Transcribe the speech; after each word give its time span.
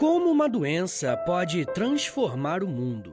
Como 0.00 0.30
uma 0.30 0.48
doença 0.48 1.14
pode 1.14 1.66
transformar 1.66 2.64
o 2.64 2.66
mundo? 2.66 3.12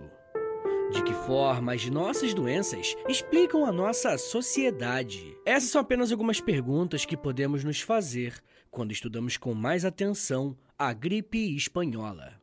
De 0.89 1.03
que 1.03 1.13
forma 1.13 1.73
as 1.73 1.85
nossas 1.89 2.33
doenças 2.33 2.95
explicam 3.09 3.65
a 3.65 3.73
nossa 3.73 4.17
sociedade? 4.17 5.35
Essas 5.45 5.69
são 5.69 5.81
apenas 5.81 6.13
algumas 6.13 6.39
perguntas 6.39 7.03
que 7.03 7.17
podemos 7.17 7.61
nos 7.65 7.81
fazer 7.81 8.41
quando 8.71 8.93
estudamos 8.93 9.35
com 9.35 9.53
mais 9.53 9.83
atenção 9.83 10.57
a 10.79 10.93
gripe 10.93 11.57
espanhola. 11.57 12.41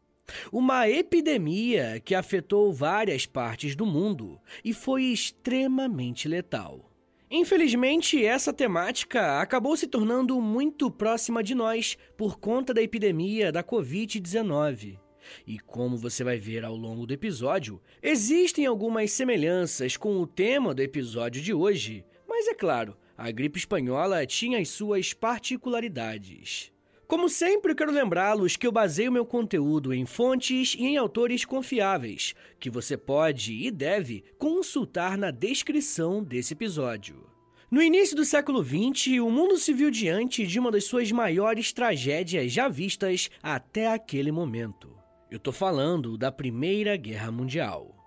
Uma 0.52 0.90
epidemia 0.90 1.98
que 2.04 2.14
afetou 2.14 2.70
várias 2.70 3.24
partes 3.24 3.74
do 3.74 3.86
mundo 3.86 4.38
e 4.62 4.74
foi 4.74 5.04
extremamente 5.04 6.28
letal. 6.28 6.93
Infelizmente, 7.36 8.24
essa 8.24 8.52
temática 8.52 9.40
acabou 9.40 9.76
se 9.76 9.88
tornando 9.88 10.40
muito 10.40 10.88
próxima 10.88 11.42
de 11.42 11.52
nós 11.52 11.98
por 12.16 12.38
conta 12.38 12.72
da 12.72 12.80
epidemia 12.80 13.50
da 13.50 13.60
Covid-19. 13.60 15.00
E 15.44 15.58
como 15.58 15.96
você 15.96 16.22
vai 16.22 16.38
ver 16.38 16.64
ao 16.64 16.76
longo 16.76 17.04
do 17.04 17.12
episódio, 17.12 17.82
existem 18.00 18.66
algumas 18.66 19.10
semelhanças 19.10 19.96
com 19.96 20.20
o 20.20 20.28
tema 20.28 20.72
do 20.72 20.80
episódio 20.80 21.42
de 21.42 21.52
hoje, 21.52 22.04
mas 22.24 22.46
é 22.46 22.54
claro, 22.54 22.96
a 23.18 23.28
gripe 23.32 23.58
espanhola 23.58 24.24
tinha 24.24 24.60
as 24.60 24.68
suas 24.68 25.12
particularidades. 25.12 26.73
Como 27.06 27.28
sempre, 27.28 27.74
quero 27.74 27.92
lembrá-los 27.92 28.56
que 28.56 28.66
eu 28.66 28.72
baseio 28.72 29.12
meu 29.12 29.26
conteúdo 29.26 29.92
em 29.92 30.06
fontes 30.06 30.74
e 30.78 30.84
em 30.84 30.96
autores 30.96 31.44
confiáveis, 31.44 32.34
que 32.58 32.70
você 32.70 32.96
pode 32.96 33.52
e 33.52 33.70
deve 33.70 34.24
consultar 34.38 35.18
na 35.18 35.30
descrição 35.30 36.24
desse 36.24 36.54
episódio. 36.54 37.26
No 37.70 37.82
início 37.82 38.16
do 38.16 38.24
século 38.24 38.64
XX, 38.64 39.18
o 39.20 39.30
mundo 39.30 39.58
se 39.58 39.72
viu 39.72 39.90
diante 39.90 40.46
de 40.46 40.58
uma 40.58 40.70
das 40.70 40.84
suas 40.84 41.10
maiores 41.12 41.72
tragédias 41.72 42.52
já 42.52 42.68
vistas 42.68 43.28
até 43.42 43.92
aquele 43.92 44.32
momento. 44.32 44.96
Eu 45.30 45.38
tô 45.38 45.52
falando 45.52 46.16
da 46.16 46.30
Primeira 46.30 46.96
Guerra 46.96 47.32
Mundial. 47.32 48.03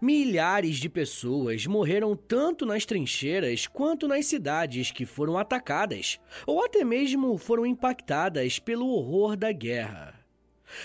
Milhares 0.00 0.76
de 0.76 0.88
pessoas 0.88 1.66
morreram 1.66 2.16
tanto 2.16 2.64
nas 2.64 2.84
trincheiras 2.84 3.66
quanto 3.66 4.08
nas 4.08 4.26
cidades 4.26 4.90
que 4.90 5.06
foram 5.06 5.38
atacadas, 5.38 6.18
ou 6.46 6.64
até 6.64 6.84
mesmo 6.84 7.36
foram 7.38 7.66
impactadas 7.66 8.58
pelo 8.58 8.88
horror 8.88 9.36
da 9.36 9.52
guerra. 9.52 10.24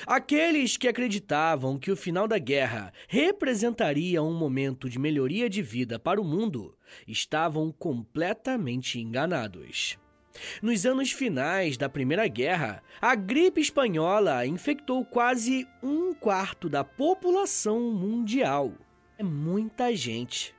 Aqueles 0.06 0.78
que 0.78 0.88
acreditavam 0.88 1.78
que 1.78 1.92
o 1.92 1.96
final 1.96 2.28
da 2.28 2.38
guerra 2.38 2.94
representaria 3.08 4.22
um 4.22 4.34
momento 4.34 4.90
de 4.90 5.00
melhoria 5.00 5.50
de 5.50 5.62
vida 5.62 5.98
para 5.98 6.22
o 6.22 6.26
mundo 6.26 6.76
estavam 7.08 7.72
completamente 7.72 9.00
enganados. 9.00 9.98
Nos 10.62 10.86
anos 10.86 11.12
finais 11.12 11.76
da 11.76 11.90
Primeira 11.90 12.28
Guerra, 12.28 12.84
a 13.02 13.16
gripe 13.16 13.60
espanhola 13.60 14.46
infectou 14.46 15.04
quase 15.04 15.68
um 15.82 16.14
quarto 16.14 16.70
da 16.70 16.84
população 16.84 17.92
mundial. 17.92 18.74
É 19.20 19.24
muita 19.24 19.94
gente. 19.94 20.56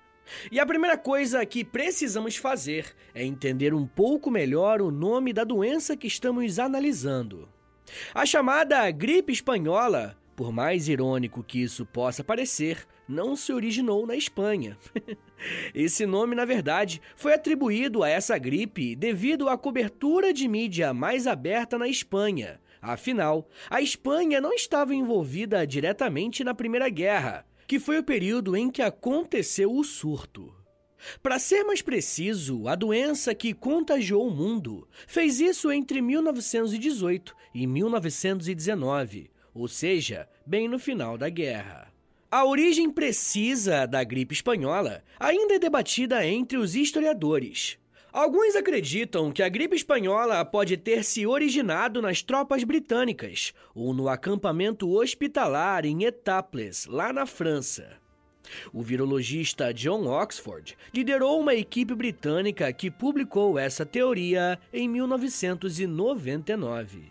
E 0.52 0.60
a 0.60 0.66
primeira 0.66 0.98
coisa 0.98 1.46
que 1.46 1.64
precisamos 1.64 2.36
fazer 2.36 2.94
é 3.14 3.24
entender 3.24 3.72
um 3.72 3.86
pouco 3.86 4.30
melhor 4.30 4.82
o 4.82 4.90
nome 4.90 5.32
da 5.32 5.44
doença 5.44 5.96
que 5.96 6.06
estamos 6.06 6.58
analisando. 6.58 7.48
A 8.14 8.26
chamada 8.26 8.90
gripe 8.90 9.32
espanhola, 9.32 10.14
por 10.36 10.52
mais 10.52 10.88
irônico 10.88 11.42
que 11.42 11.62
isso 11.62 11.86
possa 11.86 12.22
parecer, 12.22 12.86
não 13.08 13.34
se 13.34 13.50
originou 13.50 14.06
na 14.06 14.14
Espanha. 14.14 14.76
Esse 15.74 16.04
nome, 16.04 16.36
na 16.36 16.44
verdade, 16.44 17.00
foi 17.16 17.32
atribuído 17.32 18.02
a 18.02 18.10
essa 18.10 18.36
gripe 18.36 18.94
devido 18.94 19.48
à 19.48 19.56
cobertura 19.56 20.34
de 20.34 20.46
mídia 20.46 20.92
mais 20.92 21.26
aberta 21.26 21.78
na 21.78 21.88
Espanha. 21.88 22.60
Afinal, 22.82 23.48
a 23.70 23.80
Espanha 23.80 24.38
não 24.38 24.52
estava 24.52 24.94
envolvida 24.94 25.66
diretamente 25.66 26.44
na 26.44 26.54
Primeira 26.54 26.90
Guerra, 26.90 27.46
que 27.70 27.78
foi 27.78 28.00
o 28.00 28.02
período 28.02 28.56
em 28.56 28.68
que 28.68 28.82
aconteceu 28.82 29.72
o 29.72 29.84
surto. 29.84 30.52
Para 31.22 31.38
ser 31.38 31.62
mais 31.62 31.80
preciso, 31.80 32.66
a 32.66 32.74
doença 32.74 33.32
que 33.32 33.54
contagiou 33.54 34.26
o 34.26 34.34
mundo 34.34 34.88
fez 35.06 35.38
isso 35.38 35.70
entre 35.70 36.02
1918 36.02 37.32
e 37.54 37.68
1919, 37.68 39.30
ou 39.54 39.68
seja, 39.68 40.28
bem 40.44 40.66
no 40.66 40.80
final 40.80 41.16
da 41.16 41.28
guerra. 41.28 41.92
A 42.28 42.44
origem 42.44 42.90
precisa 42.90 43.86
da 43.86 44.02
gripe 44.02 44.34
espanhola 44.34 45.04
ainda 45.16 45.54
é 45.54 45.58
debatida 45.60 46.26
entre 46.26 46.58
os 46.58 46.74
historiadores. 46.74 47.78
Alguns 48.12 48.56
acreditam 48.56 49.30
que 49.30 49.40
a 49.40 49.48
gripe 49.48 49.76
espanhola 49.76 50.44
pode 50.44 50.76
ter 50.76 51.04
se 51.04 51.24
originado 51.26 52.02
nas 52.02 52.22
tropas 52.22 52.64
britânicas 52.64 53.54
ou 53.72 53.94
no 53.94 54.08
acampamento 54.08 54.90
hospitalar 54.90 55.86
em 55.86 56.02
Etaples, 56.02 56.86
lá 56.86 57.12
na 57.12 57.24
França. 57.24 58.00
O 58.72 58.82
virologista 58.82 59.72
John 59.72 60.08
Oxford 60.08 60.76
liderou 60.92 61.38
uma 61.38 61.54
equipe 61.54 61.94
britânica 61.94 62.72
que 62.72 62.90
publicou 62.90 63.56
essa 63.56 63.86
teoria 63.86 64.58
em 64.72 64.88
1999. 64.88 67.04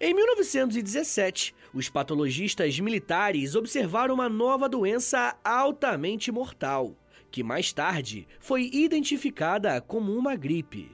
Em 0.00 0.14
1917, 0.14 1.54
os 1.74 1.90
patologistas 1.90 2.80
militares 2.80 3.54
observaram 3.54 4.14
uma 4.14 4.30
nova 4.30 4.66
doença 4.66 5.36
altamente 5.44 6.32
mortal, 6.32 6.96
que 7.36 7.42
mais 7.42 7.70
tarde 7.70 8.26
foi 8.40 8.70
identificada 8.72 9.78
como 9.78 10.10
uma 10.16 10.34
gripe. 10.34 10.90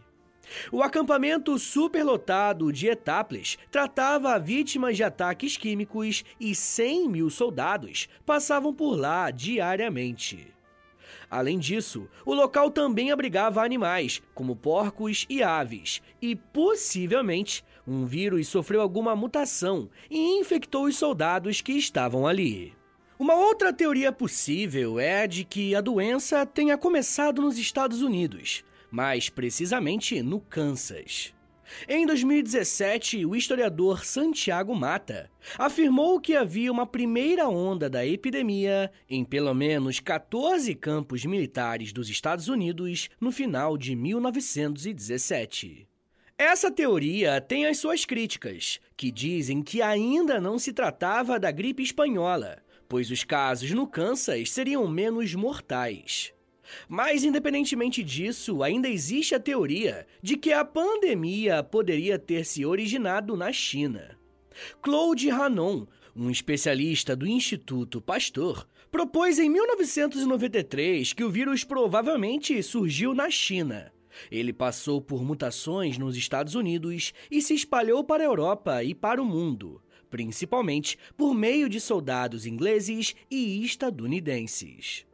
O 0.72 0.82
acampamento 0.82 1.56
superlotado 1.56 2.72
de 2.72 2.88
Etaples 2.88 3.56
tratava 3.70 4.36
vítimas 4.40 4.96
de 4.96 5.04
ataques 5.04 5.56
químicos 5.56 6.24
e 6.40 6.52
100 6.52 7.08
mil 7.08 7.30
soldados 7.30 8.08
passavam 8.26 8.74
por 8.74 8.96
lá 8.96 9.30
diariamente. 9.30 10.52
Além 11.30 11.60
disso, 11.60 12.08
o 12.26 12.34
local 12.34 12.72
também 12.72 13.12
abrigava 13.12 13.62
animais, 13.62 14.20
como 14.34 14.56
porcos 14.56 15.24
e 15.30 15.44
aves, 15.44 16.02
e 16.20 16.34
possivelmente 16.34 17.64
um 17.86 18.04
vírus 18.04 18.48
sofreu 18.48 18.80
alguma 18.80 19.14
mutação 19.14 19.88
e 20.10 20.40
infectou 20.40 20.86
os 20.86 20.96
soldados 20.96 21.60
que 21.60 21.74
estavam 21.74 22.26
ali. 22.26 22.74
Uma 23.22 23.36
outra 23.36 23.72
teoria 23.72 24.10
possível 24.10 24.98
é 24.98 25.22
a 25.22 25.26
de 25.28 25.44
que 25.44 25.76
a 25.76 25.80
doença 25.80 26.44
tenha 26.44 26.76
começado 26.76 27.40
nos 27.40 27.56
Estados 27.56 28.02
Unidos, 28.02 28.64
mais 28.90 29.28
precisamente 29.28 30.20
no 30.20 30.40
Kansas. 30.40 31.32
Em 31.88 32.04
2017, 32.04 33.24
o 33.24 33.36
historiador 33.36 34.04
Santiago 34.04 34.74
Mata 34.74 35.30
afirmou 35.56 36.20
que 36.20 36.34
havia 36.34 36.72
uma 36.72 36.84
primeira 36.84 37.48
onda 37.48 37.88
da 37.88 38.04
epidemia 38.04 38.90
em 39.08 39.24
pelo 39.24 39.54
menos 39.54 40.00
14 40.00 40.74
campos 40.74 41.24
militares 41.24 41.92
dos 41.92 42.10
Estados 42.10 42.48
Unidos 42.48 43.08
no 43.20 43.30
final 43.30 43.78
de 43.78 43.94
1917. 43.94 45.86
Essa 46.36 46.72
teoria 46.72 47.40
tem 47.40 47.66
as 47.66 47.78
suas 47.78 48.04
críticas, 48.04 48.80
que 48.96 49.12
dizem 49.12 49.62
que 49.62 49.80
ainda 49.80 50.40
não 50.40 50.58
se 50.58 50.72
tratava 50.72 51.38
da 51.38 51.52
gripe 51.52 51.84
espanhola, 51.84 52.60
pois 52.92 53.10
os 53.10 53.24
casos 53.24 53.70
no 53.70 53.86
Kansas 53.86 54.50
seriam 54.50 54.86
menos 54.86 55.34
mortais. 55.34 56.30
Mas, 56.86 57.24
independentemente 57.24 58.04
disso, 58.04 58.62
ainda 58.62 58.86
existe 58.86 59.34
a 59.34 59.40
teoria 59.40 60.06
de 60.20 60.36
que 60.36 60.52
a 60.52 60.62
pandemia 60.62 61.62
poderia 61.62 62.18
ter 62.18 62.44
se 62.44 62.66
originado 62.66 63.34
na 63.34 63.50
China. 63.50 64.18
Claude 64.82 65.30
Hanon, 65.30 65.86
um 66.14 66.28
especialista 66.28 67.16
do 67.16 67.26
Instituto 67.26 67.98
Pasteur, 67.98 68.68
propôs 68.90 69.38
em 69.38 69.48
1993 69.48 71.14
que 71.14 71.24
o 71.24 71.30
vírus 71.30 71.64
provavelmente 71.64 72.62
surgiu 72.62 73.14
na 73.14 73.30
China. 73.30 73.90
Ele 74.30 74.52
passou 74.52 75.00
por 75.00 75.24
mutações 75.24 75.96
nos 75.96 76.14
Estados 76.14 76.54
Unidos 76.54 77.14
e 77.30 77.40
se 77.40 77.54
espalhou 77.54 78.04
para 78.04 78.22
a 78.22 78.26
Europa 78.26 78.84
e 78.84 78.94
para 78.94 79.22
o 79.22 79.24
mundo, 79.24 79.80
principalmente 80.12 80.98
por 81.16 81.34
meio 81.34 81.70
de 81.70 81.80
soldados 81.80 82.44
ingleses 82.44 83.16
e 83.30 83.64
estadunidenses. 83.64 85.06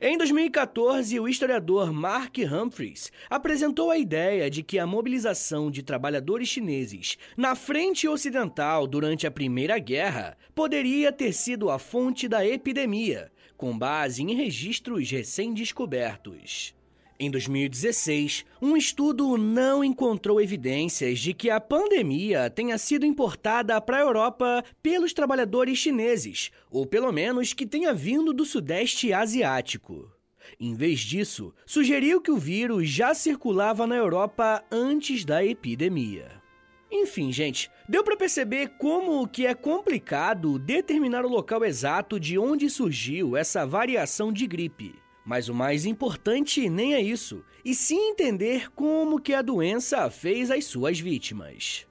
Em 0.00 0.18
2014, 0.18 1.18
o 1.20 1.28
historiador 1.28 1.92
Mark 1.92 2.36
Humphreys 2.38 3.12
apresentou 3.30 3.90
a 3.90 3.98
ideia 3.98 4.50
de 4.50 4.62
que 4.62 4.78
a 4.78 4.86
mobilização 4.86 5.70
de 5.70 5.82
trabalhadores 5.82 6.48
chineses 6.48 7.16
na 7.36 7.54
frente 7.54 8.08
ocidental 8.08 8.86
durante 8.86 9.26
a 9.26 9.30
Primeira 9.30 9.78
Guerra 9.78 10.36
poderia 10.54 11.12
ter 11.12 11.32
sido 11.32 11.70
a 11.70 11.78
fonte 11.78 12.28
da 12.28 12.44
epidemia, 12.44 13.30
com 13.56 13.76
base 13.76 14.22
em 14.22 14.34
registros 14.34 15.10
recém-descobertos. 15.10 16.74
Em 17.18 17.30
2016, 17.30 18.44
um 18.60 18.76
estudo 18.76 19.36
não 19.36 19.84
encontrou 19.84 20.40
evidências 20.40 21.20
de 21.20 21.32
que 21.32 21.48
a 21.48 21.60
pandemia 21.60 22.50
tenha 22.50 22.76
sido 22.76 23.06
importada 23.06 23.80
para 23.80 23.98
a 23.98 24.00
Europa 24.00 24.64
pelos 24.82 25.12
trabalhadores 25.12 25.78
chineses, 25.78 26.50
ou 26.68 26.84
pelo 26.84 27.12
menos 27.12 27.52
que 27.52 27.66
tenha 27.66 27.94
vindo 27.94 28.32
do 28.32 28.44
Sudeste 28.44 29.12
Asiático. 29.12 30.10
Em 30.58 30.74
vez 30.74 31.00
disso, 31.00 31.54
sugeriu 31.64 32.20
que 32.20 32.32
o 32.32 32.36
vírus 32.36 32.88
já 32.88 33.14
circulava 33.14 33.86
na 33.86 33.94
Europa 33.94 34.64
antes 34.70 35.24
da 35.24 35.44
epidemia. 35.44 36.42
Enfim, 36.90 37.32
gente, 37.32 37.70
deu 37.88 38.02
para 38.02 38.16
perceber 38.16 38.72
como 38.78 39.26
que 39.28 39.46
é 39.46 39.54
complicado 39.54 40.58
determinar 40.58 41.24
o 41.24 41.28
local 41.28 41.64
exato 41.64 42.18
de 42.18 42.36
onde 42.38 42.68
surgiu 42.68 43.36
essa 43.36 43.64
variação 43.64 44.32
de 44.32 44.46
gripe. 44.46 45.03
Mas 45.24 45.48
o 45.48 45.54
mais 45.54 45.86
importante 45.86 46.68
nem 46.68 46.94
é 46.94 47.00
isso, 47.00 47.42
e 47.64 47.74
sim 47.74 48.10
entender 48.10 48.70
como 48.72 49.20
que 49.20 49.32
a 49.32 49.40
doença 49.40 50.10
fez 50.10 50.50
as 50.50 50.66
suas 50.66 51.00
vítimas. 51.00 51.86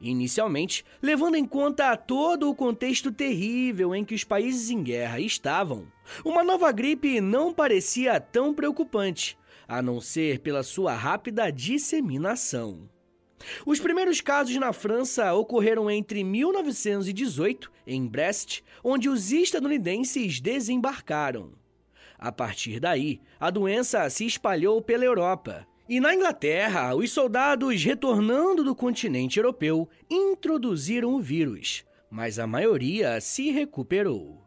Inicialmente, 0.00 0.84
levando 1.00 1.36
em 1.36 1.44
conta 1.44 1.96
todo 1.96 2.48
o 2.48 2.54
contexto 2.54 3.12
terrível 3.12 3.94
em 3.94 4.04
que 4.04 4.14
os 4.14 4.24
países 4.24 4.70
em 4.70 4.82
guerra 4.82 5.20
estavam, 5.20 5.86
uma 6.24 6.42
nova 6.42 6.72
gripe 6.72 7.20
não 7.20 7.52
parecia 7.52 8.18
tão 8.20 8.52
preocupante, 8.52 9.38
a 9.68 9.80
não 9.80 10.00
ser 10.00 10.40
pela 10.40 10.62
sua 10.62 10.94
rápida 10.94 11.50
disseminação. 11.50 12.88
Os 13.66 13.80
primeiros 13.80 14.20
casos 14.20 14.56
na 14.56 14.72
França 14.72 15.32
ocorreram 15.34 15.90
entre 15.90 16.22
1918, 16.22 17.70
em 17.86 18.06
Brest, 18.06 18.62
onde 18.84 19.08
os 19.08 19.32
estadunidenses 19.32 20.40
desembarcaram. 20.40 21.61
A 22.22 22.30
partir 22.30 22.78
daí, 22.78 23.20
a 23.40 23.50
doença 23.50 24.08
se 24.08 24.24
espalhou 24.24 24.80
pela 24.80 25.04
Europa. 25.04 25.66
E 25.88 25.98
na 25.98 26.14
Inglaterra, 26.14 26.94
os 26.94 27.10
soldados 27.10 27.82
retornando 27.82 28.62
do 28.62 28.76
continente 28.76 29.40
europeu 29.40 29.88
introduziram 30.08 31.14
o 31.14 31.20
vírus, 31.20 31.84
mas 32.08 32.38
a 32.38 32.46
maioria 32.46 33.20
se 33.20 33.50
recuperou. 33.50 34.40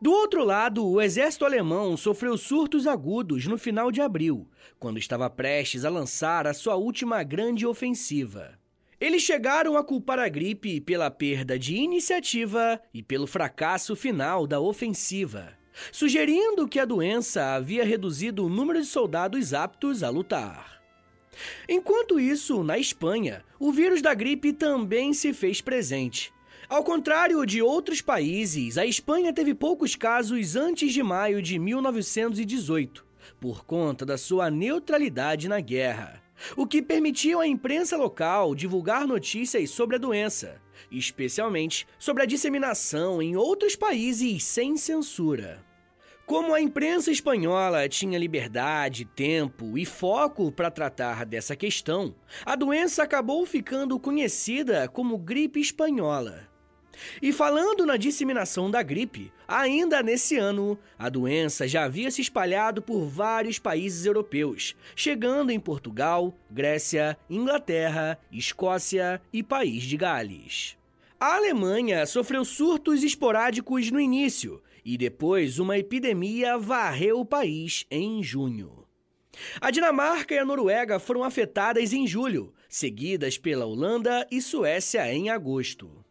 Do 0.00 0.12
outro 0.12 0.44
lado, 0.44 0.86
o 0.86 1.02
exército 1.02 1.44
alemão 1.44 1.96
sofreu 1.96 2.38
surtos 2.38 2.86
agudos 2.86 3.44
no 3.44 3.58
final 3.58 3.90
de 3.90 4.00
abril, 4.00 4.48
quando 4.78 4.96
estava 4.96 5.28
prestes 5.28 5.84
a 5.84 5.90
lançar 5.90 6.46
a 6.46 6.54
sua 6.54 6.76
última 6.76 7.24
grande 7.24 7.66
ofensiva. 7.66 8.56
Eles 9.00 9.22
chegaram 9.22 9.76
a 9.76 9.82
culpar 9.82 10.20
a 10.20 10.28
gripe 10.28 10.80
pela 10.80 11.10
perda 11.10 11.58
de 11.58 11.74
iniciativa 11.74 12.80
e 12.94 13.02
pelo 13.02 13.26
fracasso 13.26 13.96
final 13.96 14.46
da 14.46 14.60
ofensiva 14.60 15.58
sugerindo 15.92 16.68
que 16.68 16.78
a 16.78 16.84
doença 16.84 17.54
havia 17.54 17.84
reduzido 17.84 18.44
o 18.44 18.48
número 18.48 18.80
de 18.80 18.86
soldados 18.86 19.54
aptos 19.54 20.02
a 20.02 20.10
lutar. 20.10 20.80
Enquanto 21.68 22.20
isso, 22.20 22.62
na 22.62 22.78
Espanha, 22.78 23.44
o 23.58 23.72
vírus 23.72 24.02
da 24.02 24.14
gripe 24.14 24.52
também 24.52 25.12
se 25.12 25.32
fez 25.32 25.60
presente. 25.60 26.32
Ao 26.68 26.84
contrário 26.84 27.44
de 27.44 27.60
outros 27.60 28.00
países, 28.00 28.78
a 28.78 28.86
Espanha 28.86 29.32
teve 29.32 29.54
poucos 29.54 29.96
casos 29.96 30.54
antes 30.54 30.92
de 30.92 31.02
maio 31.02 31.42
de 31.42 31.58
1918, 31.58 33.04
por 33.40 33.64
conta 33.64 34.06
da 34.06 34.16
sua 34.16 34.50
neutralidade 34.50 35.48
na 35.48 35.60
guerra, 35.60 36.22
o 36.56 36.66
que 36.66 36.80
permitiu 36.80 37.40
à 37.40 37.46
imprensa 37.46 37.96
local 37.96 38.54
divulgar 38.54 39.06
notícias 39.06 39.70
sobre 39.70 39.96
a 39.96 39.98
doença, 39.98 40.60
especialmente 40.90 41.86
sobre 41.98 42.22
a 42.22 42.26
disseminação 42.26 43.20
em 43.20 43.36
outros 43.36 43.74
países 43.74 44.44
sem 44.44 44.76
censura. 44.76 45.69
Como 46.30 46.54
a 46.54 46.60
imprensa 46.60 47.10
espanhola 47.10 47.88
tinha 47.88 48.16
liberdade, 48.16 49.04
tempo 49.04 49.76
e 49.76 49.84
foco 49.84 50.52
para 50.52 50.70
tratar 50.70 51.26
dessa 51.26 51.56
questão, 51.56 52.14
a 52.46 52.54
doença 52.54 53.02
acabou 53.02 53.44
ficando 53.44 53.98
conhecida 53.98 54.86
como 54.86 55.18
gripe 55.18 55.58
espanhola. 55.58 56.48
E 57.20 57.32
falando 57.32 57.84
na 57.84 57.96
disseminação 57.96 58.70
da 58.70 58.80
gripe, 58.80 59.32
ainda 59.48 60.04
nesse 60.04 60.36
ano, 60.36 60.78
a 60.96 61.08
doença 61.08 61.66
já 61.66 61.82
havia 61.82 62.12
se 62.12 62.22
espalhado 62.22 62.80
por 62.80 63.08
vários 63.08 63.58
países 63.58 64.06
europeus, 64.06 64.76
chegando 64.94 65.50
em 65.50 65.58
Portugal, 65.58 66.32
Grécia, 66.48 67.18
Inglaterra, 67.28 68.16
Escócia 68.30 69.20
e 69.32 69.42
País 69.42 69.82
de 69.82 69.96
Gales. 69.96 70.78
A 71.18 71.34
Alemanha 71.34 72.06
sofreu 72.06 72.44
surtos 72.44 73.02
esporádicos 73.02 73.90
no 73.90 73.98
início 73.98 74.62
e 74.84 74.96
depois 74.96 75.58
uma 75.58 75.78
epidemia 75.78 76.58
varreu 76.58 77.20
o 77.20 77.24
país 77.24 77.86
em 77.90 78.22
junho. 78.22 78.86
A 79.60 79.70
Dinamarca 79.70 80.34
e 80.34 80.38
a 80.38 80.44
Noruega 80.44 80.98
foram 80.98 81.22
afetadas 81.22 81.92
em 81.92 82.06
julho, 82.06 82.52
seguidas 82.68 83.38
pela 83.38 83.66
Holanda 83.66 84.26
e 84.30 84.42
Suécia 84.42 85.12
em 85.12 85.30
agosto. 85.30 86.04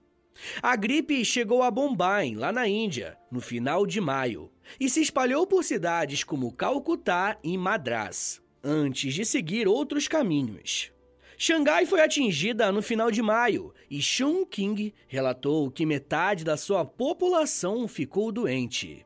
A 0.61 0.75
gripe 0.75 1.23
chegou 1.25 1.61
a 1.61 1.69
Bombay, 1.69 2.35
lá 2.35 2.51
na 2.51 2.67
Índia, 2.67 3.17
no 3.29 3.41
final 3.41 3.85
de 3.85 3.99
maio, 3.99 4.49
e 4.79 4.89
se 4.89 5.01
espalhou 5.01 5.45
por 5.45 5.63
cidades 5.63 6.23
como 6.23 6.53
Calcutá 6.53 7.37
e 7.43 7.57
Madras, 7.57 8.41
antes 8.63 9.13
de 9.13 9.25
seguir 9.25 9.67
outros 9.67 10.07
caminhos. 10.07 10.91
Xangai 11.41 11.85
foi 11.85 12.01
atingida 12.01 12.69
no 12.69 12.81
final 12.81 13.09
de 13.09 13.21
maio 13.21 13.73
e 13.89 14.01
Chongqing 14.01 14.91
relatou 15.07 15.71
que 15.71 15.85
metade 15.85 16.43
da 16.43 16.57
sua 16.57 16.83
população 16.83 17.87
ficou 17.87 18.29
doente. 18.29 19.05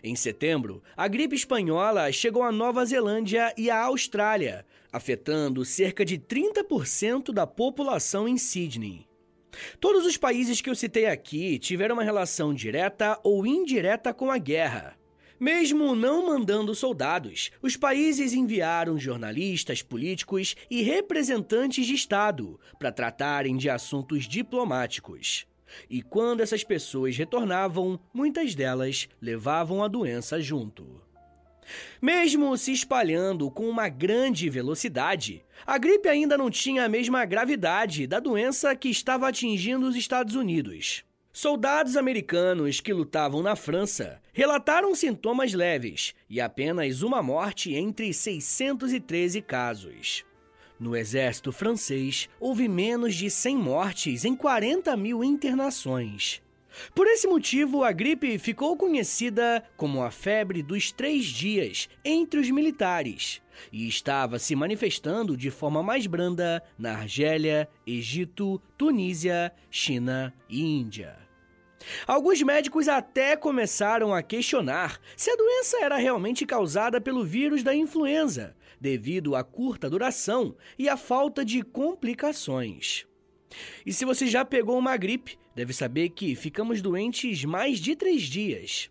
Em 0.00 0.14
setembro, 0.14 0.80
a 0.96 1.08
gripe 1.08 1.34
espanhola 1.34 2.12
chegou 2.12 2.44
à 2.44 2.52
Nova 2.52 2.86
Zelândia 2.86 3.52
e 3.58 3.68
à 3.68 3.82
Austrália, 3.82 4.64
afetando 4.92 5.64
cerca 5.64 6.04
de 6.04 6.16
30% 6.16 7.32
da 7.32 7.48
população 7.48 8.28
em 8.28 8.38
Sydney. 8.38 9.04
Todos 9.80 10.06
os 10.06 10.16
países 10.16 10.60
que 10.60 10.70
eu 10.70 10.74
citei 10.76 11.06
aqui 11.06 11.58
tiveram 11.58 11.96
uma 11.96 12.04
relação 12.04 12.54
direta 12.54 13.18
ou 13.24 13.44
indireta 13.44 14.14
com 14.14 14.30
a 14.30 14.38
guerra. 14.38 14.95
Mesmo 15.38 15.94
não 15.94 16.26
mandando 16.26 16.74
soldados, 16.74 17.50
os 17.60 17.76
países 17.76 18.32
enviaram 18.32 18.98
jornalistas, 18.98 19.82
políticos 19.82 20.56
e 20.70 20.82
representantes 20.82 21.86
de 21.86 21.94
Estado 21.94 22.58
para 22.78 22.90
tratarem 22.90 23.56
de 23.56 23.68
assuntos 23.68 24.26
diplomáticos. 24.26 25.46
E 25.90 26.00
quando 26.00 26.40
essas 26.40 26.64
pessoas 26.64 27.16
retornavam, 27.16 28.00
muitas 28.14 28.54
delas 28.54 29.08
levavam 29.20 29.82
a 29.82 29.88
doença 29.88 30.40
junto. 30.40 31.02
Mesmo 32.00 32.56
se 32.56 32.72
espalhando 32.72 33.50
com 33.50 33.68
uma 33.68 33.88
grande 33.88 34.48
velocidade, 34.48 35.44
a 35.66 35.76
gripe 35.76 36.08
ainda 36.08 36.38
não 36.38 36.48
tinha 36.48 36.84
a 36.84 36.88
mesma 36.88 37.24
gravidade 37.24 38.06
da 38.06 38.20
doença 38.20 38.74
que 38.76 38.88
estava 38.88 39.28
atingindo 39.28 39.86
os 39.86 39.96
Estados 39.96 40.34
Unidos. 40.34 41.04
Soldados 41.38 41.98
americanos 41.98 42.80
que 42.80 42.94
lutavam 42.94 43.42
na 43.42 43.54
França 43.54 44.22
relataram 44.32 44.94
sintomas 44.94 45.52
leves 45.52 46.14
e 46.30 46.40
apenas 46.40 47.02
uma 47.02 47.22
morte 47.22 47.74
entre 47.74 48.10
613 48.14 49.42
casos. 49.42 50.24
No 50.80 50.96
exército 50.96 51.52
francês, 51.52 52.26
houve 52.40 52.66
menos 52.68 53.14
de 53.14 53.28
100 53.28 53.54
mortes 53.54 54.24
em 54.24 54.34
40 54.34 54.96
mil 54.96 55.22
internações. 55.22 56.40
Por 56.94 57.06
esse 57.06 57.26
motivo, 57.26 57.84
a 57.84 57.92
gripe 57.92 58.38
ficou 58.38 58.74
conhecida 58.74 59.62
como 59.76 60.02
a 60.02 60.10
febre 60.10 60.62
dos 60.62 60.90
três 60.90 61.26
dias 61.26 61.86
entre 62.02 62.40
os 62.40 62.50
militares 62.50 63.42
e 63.70 63.86
estava 63.86 64.38
se 64.38 64.56
manifestando 64.56 65.36
de 65.36 65.50
forma 65.50 65.82
mais 65.82 66.06
branda 66.06 66.62
na 66.78 66.92
Argélia, 66.92 67.68
Egito, 67.86 68.58
Tunísia, 68.78 69.52
China 69.70 70.32
e 70.48 70.62
Índia. 70.64 71.25
Alguns 72.06 72.42
médicos 72.42 72.88
até 72.88 73.36
começaram 73.36 74.14
a 74.14 74.22
questionar 74.22 75.00
se 75.16 75.30
a 75.30 75.36
doença 75.36 75.78
era 75.82 75.96
realmente 75.96 76.46
causada 76.46 77.00
pelo 77.00 77.24
vírus 77.24 77.62
da 77.62 77.74
influenza, 77.74 78.56
devido 78.80 79.34
à 79.34 79.44
curta 79.44 79.88
duração 79.88 80.56
e 80.78 80.88
à 80.88 80.96
falta 80.96 81.44
de 81.44 81.62
complicações. 81.62 83.06
E 83.84 83.92
se 83.92 84.04
você 84.04 84.26
já 84.26 84.44
pegou 84.44 84.78
uma 84.78 84.96
gripe, 84.96 85.38
deve 85.54 85.72
saber 85.72 86.10
que 86.10 86.34
ficamos 86.34 86.82
doentes 86.82 87.44
mais 87.44 87.78
de 87.78 87.94
três 87.94 88.22
dias. 88.22 88.90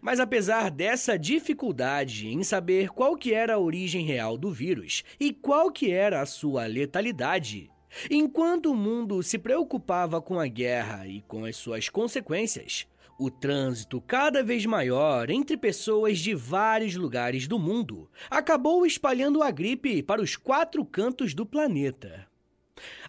Mas 0.00 0.18
apesar 0.18 0.70
dessa 0.70 1.18
dificuldade 1.18 2.28
em 2.28 2.42
saber 2.42 2.88
qual 2.88 3.16
que 3.16 3.32
era 3.32 3.54
a 3.54 3.58
origem 3.58 4.04
real 4.04 4.36
do 4.36 4.50
vírus 4.50 5.04
e 5.20 5.32
qual 5.32 5.70
que 5.70 5.90
era 5.90 6.20
a 6.20 6.26
sua 6.26 6.66
letalidade, 6.66 7.70
Enquanto 8.10 8.70
o 8.70 8.74
mundo 8.74 9.22
se 9.22 9.38
preocupava 9.38 10.20
com 10.20 10.38
a 10.38 10.46
guerra 10.46 11.06
e 11.06 11.22
com 11.22 11.44
as 11.44 11.56
suas 11.56 11.88
consequências, 11.88 12.86
O 13.20 13.32
trânsito 13.32 14.00
cada 14.00 14.44
vez 14.44 14.64
maior 14.64 15.28
entre 15.28 15.56
pessoas 15.56 16.20
de 16.20 16.36
vários 16.36 16.94
lugares 16.94 17.48
do 17.48 17.58
mundo 17.58 18.08
acabou 18.30 18.86
espalhando 18.86 19.42
a 19.42 19.50
gripe 19.50 20.04
para 20.04 20.22
os 20.22 20.36
quatro 20.36 20.84
cantos 20.84 21.34
do 21.34 21.44
planeta. 21.44 22.28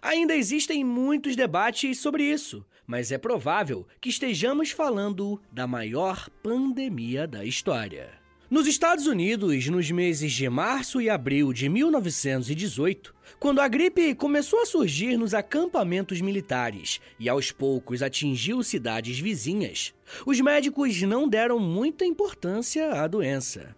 Ainda 0.02 0.34
existem 0.34 0.82
muitos 0.82 1.36
debates 1.36 2.00
sobre 2.00 2.24
isso, 2.24 2.66
mas 2.84 3.12
é 3.12 3.18
provável 3.18 3.86
que 4.00 4.08
estejamos 4.08 4.72
falando 4.72 5.40
da 5.52 5.64
maior 5.64 6.28
pandemia 6.42 7.24
da 7.24 7.44
história. 7.44 8.19
Nos 8.50 8.66
Estados 8.66 9.06
Unidos, 9.06 9.68
nos 9.68 9.88
meses 9.92 10.32
de 10.32 10.48
março 10.48 11.00
e 11.00 11.08
abril 11.08 11.52
de 11.52 11.68
1918, 11.68 13.14
quando 13.38 13.60
a 13.60 13.68
gripe 13.68 14.12
começou 14.16 14.60
a 14.60 14.66
surgir 14.66 15.16
nos 15.16 15.34
acampamentos 15.34 16.20
militares 16.20 17.00
e 17.16 17.28
aos 17.28 17.52
poucos 17.52 18.02
atingiu 18.02 18.60
cidades 18.64 19.20
vizinhas, 19.20 19.94
os 20.26 20.40
médicos 20.40 21.00
não 21.02 21.28
deram 21.28 21.60
muita 21.60 22.04
importância 22.04 23.00
à 23.00 23.06
doença. 23.06 23.72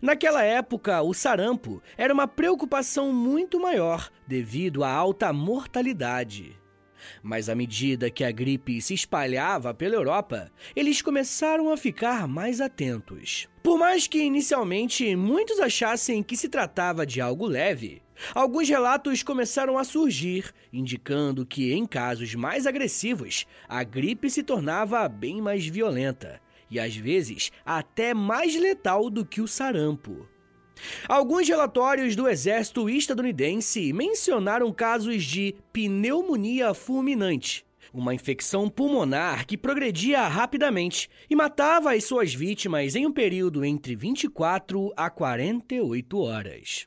Naquela 0.00 0.44
época, 0.44 1.02
o 1.02 1.12
sarampo 1.12 1.82
era 1.96 2.14
uma 2.14 2.28
preocupação 2.28 3.12
muito 3.12 3.58
maior 3.58 4.10
devido 4.28 4.84
à 4.84 4.92
alta 4.92 5.32
mortalidade. 5.32 6.56
Mas 7.22 7.48
à 7.48 7.54
medida 7.54 8.10
que 8.10 8.24
a 8.24 8.30
gripe 8.30 8.80
se 8.80 8.94
espalhava 8.94 9.72
pela 9.74 9.94
Europa, 9.94 10.50
eles 10.74 11.02
começaram 11.02 11.72
a 11.72 11.76
ficar 11.76 12.26
mais 12.28 12.60
atentos. 12.60 13.48
Por 13.62 13.78
mais 13.78 14.06
que 14.06 14.22
inicialmente 14.22 15.14
muitos 15.14 15.60
achassem 15.60 16.22
que 16.22 16.36
se 16.36 16.48
tratava 16.48 17.06
de 17.06 17.20
algo 17.20 17.46
leve, 17.46 18.02
alguns 18.34 18.68
relatos 18.68 19.22
começaram 19.22 19.78
a 19.78 19.84
surgir, 19.84 20.52
indicando 20.72 21.46
que 21.46 21.72
em 21.72 21.86
casos 21.86 22.34
mais 22.34 22.66
agressivos, 22.66 23.46
a 23.68 23.82
gripe 23.84 24.30
se 24.30 24.42
tornava 24.42 25.08
bem 25.08 25.40
mais 25.40 25.66
violenta 25.66 26.40
e 26.70 26.78
às 26.78 26.94
vezes 26.94 27.50
até 27.64 28.12
mais 28.12 28.54
letal 28.54 29.08
do 29.10 29.24
que 29.24 29.40
o 29.40 29.48
sarampo. 29.48 30.26
Alguns 31.08 31.48
relatórios 31.48 32.14
do 32.14 32.28
exército 32.28 32.88
estadunidense 32.88 33.92
mencionaram 33.92 34.72
casos 34.72 35.24
de 35.24 35.54
pneumonia 35.72 36.74
fulminante, 36.74 37.64
uma 37.92 38.14
infecção 38.14 38.68
pulmonar 38.68 39.46
que 39.46 39.56
progredia 39.56 40.26
rapidamente 40.26 41.08
e 41.28 41.36
matava 41.36 41.94
as 41.94 42.04
suas 42.04 42.34
vítimas 42.34 42.94
em 42.94 43.06
um 43.06 43.12
período 43.12 43.64
entre 43.64 43.96
24 43.96 44.92
a 44.96 45.10
48 45.10 46.18
horas. 46.18 46.86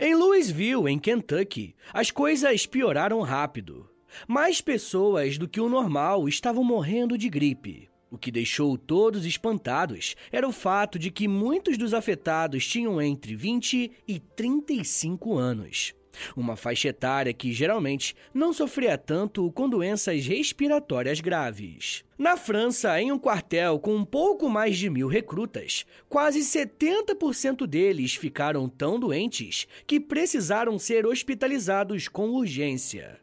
Em 0.00 0.14
Louisville, 0.14 0.88
em 0.88 0.98
Kentucky, 0.98 1.74
as 1.92 2.10
coisas 2.10 2.66
pioraram 2.66 3.20
rápido. 3.20 3.88
Mais 4.26 4.60
pessoas 4.60 5.36
do 5.36 5.46
que 5.46 5.60
o 5.60 5.68
normal 5.68 6.28
estavam 6.28 6.64
morrendo 6.64 7.18
de 7.18 7.28
gripe. 7.28 7.87
O 8.10 8.16
que 8.16 8.30
deixou 8.30 8.78
todos 8.78 9.26
espantados 9.26 10.16
era 10.32 10.48
o 10.48 10.52
fato 10.52 10.98
de 10.98 11.10
que 11.10 11.28
muitos 11.28 11.76
dos 11.76 11.92
afetados 11.92 12.66
tinham 12.66 13.00
entre 13.02 13.36
20 13.36 13.92
e 14.06 14.18
35 14.18 15.36
anos. 15.36 15.94
Uma 16.36 16.56
faixa 16.56 16.88
etária 16.88 17.32
que 17.32 17.52
geralmente 17.52 18.14
não 18.32 18.52
sofria 18.52 18.96
tanto 18.96 19.50
com 19.52 19.68
doenças 19.68 20.26
respiratórias 20.26 21.20
graves. 21.20 22.04
Na 22.18 22.36
França, 22.36 23.00
em 23.00 23.12
um 23.12 23.18
quartel 23.18 23.78
com 23.78 23.94
um 23.94 24.04
pouco 24.04 24.48
mais 24.48 24.76
de 24.76 24.90
mil 24.90 25.06
recrutas, 25.06 25.84
quase 26.08 26.40
70% 26.40 27.66
deles 27.66 28.14
ficaram 28.14 28.68
tão 28.68 28.98
doentes 28.98 29.68
que 29.86 30.00
precisaram 30.00 30.78
ser 30.78 31.06
hospitalizados 31.06 32.08
com 32.08 32.30
urgência. 32.30 33.20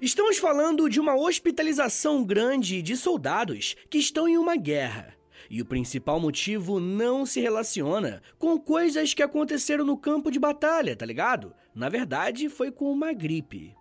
Estamos 0.00 0.38
falando 0.38 0.88
de 0.88 1.00
uma 1.00 1.14
hospitalização 1.14 2.24
grande 2.24 2.82
de 2.82 2.96
soldados 2.96 3.76
que 3.88 3.98
estão 3.98 4.28
em 4.28 4.36
uma 4.36 4.56
guerra. 4.56 5.14
E 5.48 5.60
o 5.60 5.66
principal 5.66 6.20
motivo 6.20 6.78
não 6.78 7.26
se 7.26 7.40
relaciona 7.40 8.22
com 8.38 8.58
coisas 8.58 9.14
que 9.14 9.22
aconteceram 9.22 9.84
no 9.84 9.96
campo 9.96 10.30
de 10.30 10.38
batalha, 10.38 10.94
tá 10.94 11.04
ligado? 11.04 11.52
Na 11.74 11.88
verdade, 11.88 12.48
foi 12.48 12.70
com 12.70 12.90
uma 12.92 13.12
gripe. 13.12 13.74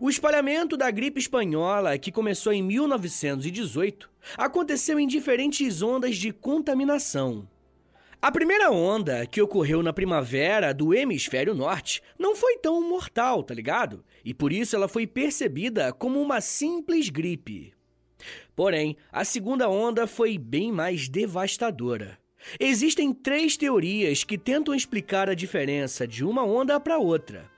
O 0.00 0.08
espalhamento 0.08 0.76
da 0.76 0.90
gripe 0.90 1.20
espanhola, 1.20 1.98
que 1.98 2.10
começou 2.10 2.52
em 2.52 2.62
1918, 2.62 4.10
aconteceu 4.36 4.98
em 4.98 5.06
diferentes 5.06 5.82
ondas 5.82 6.16
de 6.16 6.32
contaminação. 6.32 7.48
A 8.20 8.32
primeira 8.32 8.68
onda, 8.68 9.24
que 9.26 9.40
ocorreu 9.40 9.80
na 9.80 9.92
primavera 9.92 10.74
do 10.74 10.92
hemisfério 10.92 11.54
norte, 11.54 12.02
não 12.18 12.34
foi 12.34 12.56
tão 12.58 12.80
mortal, 12.88 13.44
tá 13.44 13.54
ligado? 13.54 14.04
E 14.28 14.34
por 14.34 14.52
isso 14.52 14.76
ela 14.76 14.88
foi 14.88 15.06
percebida 15.06 15.90
como 15.90 16.20
uma 16.20 16.42
simples 16.42 17.08
gripe. 17.08 17.72
Porém, 18.54 18.94
a 19.10 19.24
segunda 19.24 19.70
onda 19.70 20.06
foi 20.06 20.36
bem 20.36 20.70
mais 20.70 21.08
devastadora. 21.08 22.18
Existem 22.60 23.10
três 23.14 23.56
teorias 23.56 24.24
que 24.24 24.36
tentam 24.36 24.74
explicar 24.74 25.30
a 25.30 25.34
diferença 25.34 26.06
de 26.06 26.26
uma 26.26 26.44
onda 26.44 26.78
para 26.78 26.98
outra. 26.98 27.50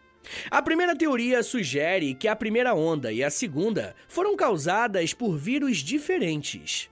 A 0.48 0.62
primeira 0.62 0.94
teoria 0.94 1.42
sugere 1.42 2.14
que 2.14 2.28
a 2.28 2.36
primeira 2.36 2.72
onda 2.72 3.12
e 3.12 3.24
a 3.24 3.30
segunda 3.30 3.96
foram 4.06 4.36
causadas 4.36 5.12
por 5.12 5.36
vírus 5.36 5.78
diferentes. 5.78 6.88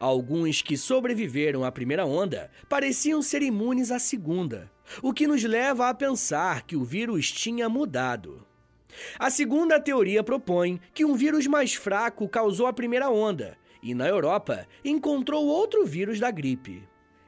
Alguns 0.00 0.62
que 0.62 0.76
sobreviveram 0.76 1.62
à 1.62 1.70
primeira 1.70 2.04
onda 2.04 2.50
pareciam 2.68 3.22
ser 3.22 3.40
imunes 3.40 3.92
à 3.92 4.00
segunda, 4.00 4.68
o 5.00 5.12
que 5.12 5.28
nos 5.28 5.44
leva 5.44 5.88
a 5.88 5.94
pensar 5.94 6.62
que 6.62 6.74
o 6.74 6.82
vírus 6.82 7.30
tinha 7.30 7.68
mudado. 7.68 8.44
A 9.18 9.30
segunda 9.30 9.80
teoria 9.80 10.22
propõe 10.22 10.80
que 10.92 11.04
um 11.04 11.14
vírus 11.14 11.46
mais 11.46 11.74
fraco 11.74 12.28
causou 12.28 12.66
a 12.66 12.72
primeira 12.72 13.10
onda 13.10 13.56
e, 13.82 13.94
na 13.94 14.08
Europa, 14.08 14.66
encontrou 14.84 15.46
outro 15.46 15.84
vírus 15.84 16.20
da 16.20 16.30
gripe. 16.30 16.82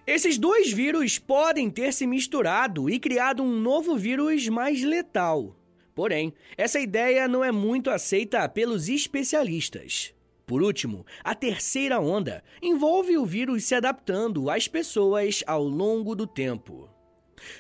Esses 0.07 0.37
dois 0.37 0.71
vírus 0.71 1.19
podem 1.19 1.71
ter 1.71 1.93
se 1.93 2.07
misturado 2.07 2.91
e 2.91 2.99
criado 2.99 3.43
um 3.43 3.59
novo 3.59 3.97
vírus 3.97 4.49
mais 4.49 4.83
letal. 4.83 5.57
Porém, 5.95 6.35
essa 6.57 6.79
ideia 6.79 7.27
não 7.27 7.43
é 7.43 7.51
muito 7.51 7.89
aceita 7.89 8.49
pelos 8.49 8.89
especialistas. 8.89 10.13
Por 10.47 10.63
último, 10.63 11.07
a 11.23 11.35
terceira 11.35 11.99
onda 12.01 12.45
envolve 12.61 13.17
o 13.17 13.25
vírus 13.25 13.65
se 13.65 13.75
adaptando 13.75 14.51
às 14.51 14.69
pessoas 14.69 15.43
ao 15.47 15.65
longo 15.65 16.15
do 16.15 16.27
tempo. 16.27 16.94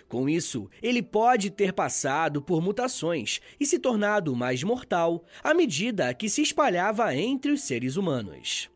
Com 0.08 0.28
isso, 0.28 0.68
ele 0.82 1.02
pode 1.02 1.50
ter 1.50 1.72
passado 1.72 2.40
por 2.42 2.62
mutações 2.62 3.40
e 3.58 3.66
se 3.66 3.78
tornado 3.78 4.34
mais 4.34 4.62
mortal 4.62 5.24
à 5.42 5.54
medida 5.54 6.12
que 6.14 6.28
se 6.28 6.42
espalhava 6.42 7.14
entre 7.14 7.52
os 7.52 7.62
seres 7.62 7.96
humanos. 7.96 8.70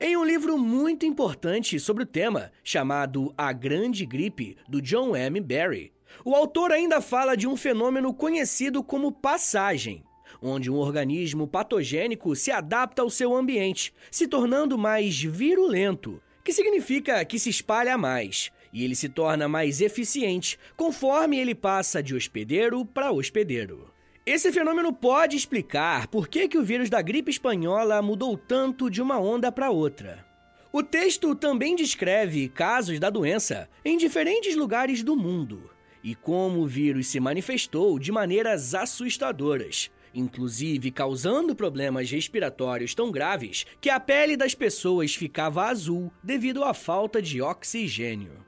Em 0.00 0.16
um 0.16 0.24
livro 0.24 0.56
muito 0.56 1.04
importante 1.04 1.80
sobre 1.80 2.04
o 2.04 2.06
tema, 2.06 2.52
chamado 2.62 3.34
A 3.36 3.52
Grande 3.52 4.06
Gripe, 4.06 4.56
do 4.68 4.80
John 4.80 5.16
M. 5.16 5.40
Barry, 5.40 5.92
o 6.24 6.34
autor 6.34 6.70
ainda 6.70 7.00
fala 7.00 7.36
de 7.36 7.48
um 7.48 7.56
fenômeno 7.56 8.14
conhecido 8.14 8.84
como 8.84 9.10
passagem, 9.10 10.04
onde 10.40 10.70
um 10.70 10.76
organismo 10.76 11.46
patogênico 11.48 12.36
se 12.36 12.50
adapta 12.50 13.02
ao 13.02 13.10
seu 13.10 13.34
ambiente, 13.34 13.92
se 14.10 14.28
tornando 14.28 14.78
mais 14.78 15.20
virulento, 15.20 16.20
que 16.44 16.52
significa 16.52 17.24
que 17.24 17.38
se 17.38 17.48
espalha 17.48 17.96
mais, 17.96 18.52
e 18.74 18.84
ele 18.84 18.96
se 18.96 19.08
torna 19.08 19.48
mais 19.48 19.80
eficiente 19.80 20.58
conforme 20.76 21.38
ele 21.38 21.54
passa 21.54 22.02
de 22.02 22.12
hospedeiro 22.12 22.84
para 22.84 23.12
hospedeiro. 23.12 23.88
Esse 24.26 24.50
fenômeno 24.50 24.92
pode 24.92 25.36
explicar 25.36 26.08
por 26.08 26.26
que, 26.26 26.48
que 26.48 26.58
o 26.58 26.64
vírus 26.64 26.90
da 26.90 27.00
gripe 27.00 27.30
espanhola 27.30 28.02
mudou 28.02 28.36
tanto 28.36 28.90
de 28.90 29.00
uma 29.00 29.20
onda 29.20 29.52
para 29.52 29.70
outra. 29.70 30.26
O 30.72 30.82
texto 30.82 31.36
também 31.36 31.76
descreve 31.76 32.48
casos 32.48 32.98
da 32.98 33.08
doença 33.08 33.68
em 33.84 33.96
diferentes 33.96 34.56
lugares 34.56 35.04
do 35.04 35.14
mundo 35.14 35.70
e 36.02 36.14
como 36.14 36.60
o 36.60 36.66
vírus 36.66 37.06
se 37.06 37.20
manifestou 37.20 37.98
de 37.98 38.10
maneiras 38.10 38.74
assustadoras, 38.74 39.90
inclusive 40.12 40.90
causando 40.90 41.54
problemas 41.54 42.10
respiratórios 42.10 42.94
tão 42.94 43.10
graves 43.10 43.64
que 43.80 43.88
a 43.88 44.00
pele 44.00 44.36
das 44.36 44.54
pessoas 44.54 45.14
ficava 45.14 45.64
azul 45.64 46.12
devido 46.22 46.64
à 46.64 46.74
falta 46.74 47.22
de 47.22 47.40
oxigênio. 47.40 48.44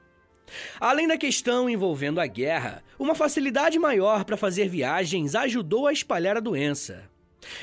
Além 0.79 1.07
da 1.07 1.17
questão 1.17 1.69
envolvendo 1.69 2.19
a 2.19 2.27
guerra, 2.27 2.83
uma 2.97 3.15
facilidade 3.15 3.77
maior 3.77 4.23
para 4.23 4.37
fazer 4.37 4.69
viagens 4.69 5.35
ajudou 5.35 5.87
a 5.87 5.93
espalhar 5.93 6.37
a 6.37 6.41
doença. 6.41 7.09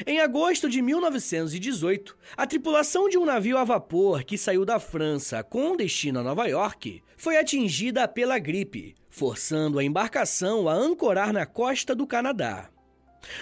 Em 0.06 0.20
agosto 0.20 0.68
de 0.68 0.80
1918, 0.80 2.16
a 2.36 2.46
tripulação 2.46 3.08
de 3.08 3.18
um 3.18 3.24
navio 3.24 3.58
a 3.58 3.64
vapor 3.64 4.24
que 4.24 4.38
saiu 4.38 4.64
da 4.64 4.78
França 4.78 5.42
com 5.42 5.76
destino 5.76 6.20
a 6.20 6.22
Nova 6.22 6.46
York 6.46 7.02
foi 7.16 7.36
atingida 7.36 8.06
pela 8.08 8.38
gripe, 8.38 8.94
forçando 9.08 9.78
a 9.78 9.84
embarcação 9.84 10.68
a 10.68 10.72
ancorar 10.72 11.32
na 11.32 11.46
costa 11.46 11.94
do 11.94 12.06
Canadá. 12.06 12.70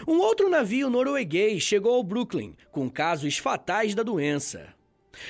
Um 0.07 0.19
outro 0.19 0.49
navio 0.49 0.89
norueguês 0.89 1.63
chegou 1.63 1.95
ao 1.95 2.03
Brooklyn 2.03 2.55
com 2.71 2.89
casos 2.89 3.39
fatais 3.39 3.95
da 3.95 4.03
doença. 4.03 4.75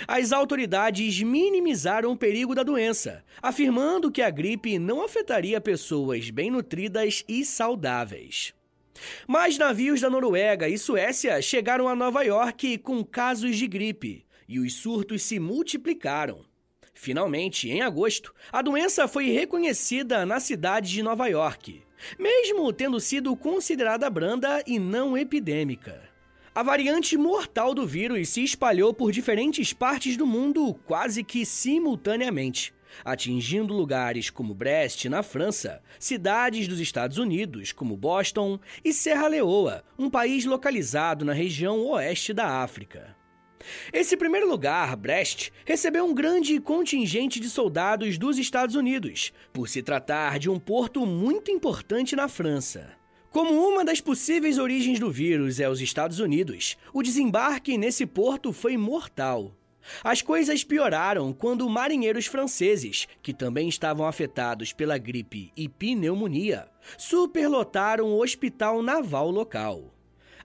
As 0.06 0.32
autoridades 0.32 1.20
minimizaram 1.22 2.12
o 2.12 2.16
perigo 2.16 2.54
da 2.54 2.62
doença, 2.62 3.24
afirmando 3.40 4.10
que 4.10 4.22
a 4.22 4.30
gripe 4.30 4.78
não 4.78 5.02
afetaria 5.02 5.60
pessoas 5.60 6.30
bem 6.30 6.50
nutridas 6.50 7.24
e 7.28 7.44
saudáveis. 7.44 8.54
Mais 9.26 9.58
navios 9.58 10.00
da 10.00 10.10
Noruega 10.10 10.68
e 10.68 10.78
Suécia 10.78 11.40
chegaram 11.42 11.88
a 11.88 11.94
Nova 11.94 12.22
York 12.22 12.78
com 12.78 13.04
casos 13.04 13.56
de 13.56 13.66
gripe, 13.66 14.24
e 14.48 14.58
os 14.60 14.74
surtos 14.74 15.22
se 15.22 15.38
multiplicaram. 15.38 16.44
Finalmente, 16.94 17.68
em 17.68 17.80
agosto, 17.80 18.32
a 18.52 18.62
doença 18.62 19.08
foi 19.08 19.30
reconhecida 19.30 20.24
na 20.24 20.38
cidade 20.38 20.90
de 20.90 21.02
Nova 21.02 21.26
York, 21.26 21.82
mesmo 22.18 22.72
tendo 22.72 23.00
sido 23.00 23.34
considerada 23.34 24.08
branda 24.08 24.62
e 24.66 24.78
não 24.78 25.16
epidêmica. 25.16 26.12
A 26.54 26.62
variante 26.62 27.16
mortal 27.16 27.75
do 27.75 27.87
vírus 27.87 28.28
se 28.28 28.44
espalhou 28.44 28.92
por 28.92 29.11
diferentes 29.11 29.73
partes 29.73 30.18
do 30.18 30.26
mundo 30.26 30.75
quase 30.85 31.25
que 31.25 31.47
simultaneamente, 31.47 32.75
atingindo 33.02 33.73
lugares 33.73 34.28
como 34.28 34.52
Brest, 34.52 35.06
na 35.06 35.23
França, 35.23 35.82
cidades 35.99 36.68
dos 36.68 36.78
Estados 36.78 37.16
Unidos, 37.16 37.73
como 37.73 37.97
Boston, 37.97 38.61
e 38.85 38.92
Serra 38.92 39.28
Leoa, 39.28 39.82
um 39.99 40.11
país 40.11 40.44
localizado 40.44 41.25
na 41.25 41.32
região 41.32 41.87
oeste 41.87 42.35
da 42.35 42.62
África. 42.62 43.16
Esse 43.90 44.14
primeiro 44.14 44.47
lugar, 44.47 44.94
Brest, 44.94 45.49
recebeu 45.64 46.04
um 46.04 46.12
grande 46.12 46.61
contingente 46.61 47.40
de 47.40 47.49
soldados 47.49 48.18
dos 48.18 48.37
Estados 48.37 48.75
Unidos, 48.75 49.32
por 49.54 49.71
se 49.71 49.82
tratar 49.82 50.38
de 50.38 50.50
um 50.50 50.59
porto 50.59 51.06
muito 51.06 51.50
importante 51.50 52.14
na 52.14 52.28
França. 52.28 53.01
Como 53.32 53.66
uma 53.66 53.82
das 53.82 53.98
possíveis 53.98 54.58
origens 54.58 55.00
do 55.00 55.10
vírus 55.10 55.58
é 55.58 55.66
os 55.66 55.80
Estados 55.80 56.20
Unidos, 56.20 56.76
o 56.92 57.02
desembarque 57.02 57.78
nesse 57.78 58.04
porto 58.04 58.52
foi 58.52 58.76
mortal. 58.76 59.56
As 60.04 60.20
coisas 60.20 60.62
pioraram 60.62 61.32
quando 61.32 61.66
marinheiros 61.66 62.26
franceses, 62.26 63.08
que 63.22 63.32
também 63.32 63.70
estavam 63.70 64.06
afetados 64.06 64.74
pela 64.74 64.98
gripe 64.98 65.50
e 65.56 65.66
pneumonia, 65.66 66.68
superlotaram 66.98 68.08
o 68.08 68.22
hospital 68.22 68.82
naval 68.82 69.30
local. 69.30 69.94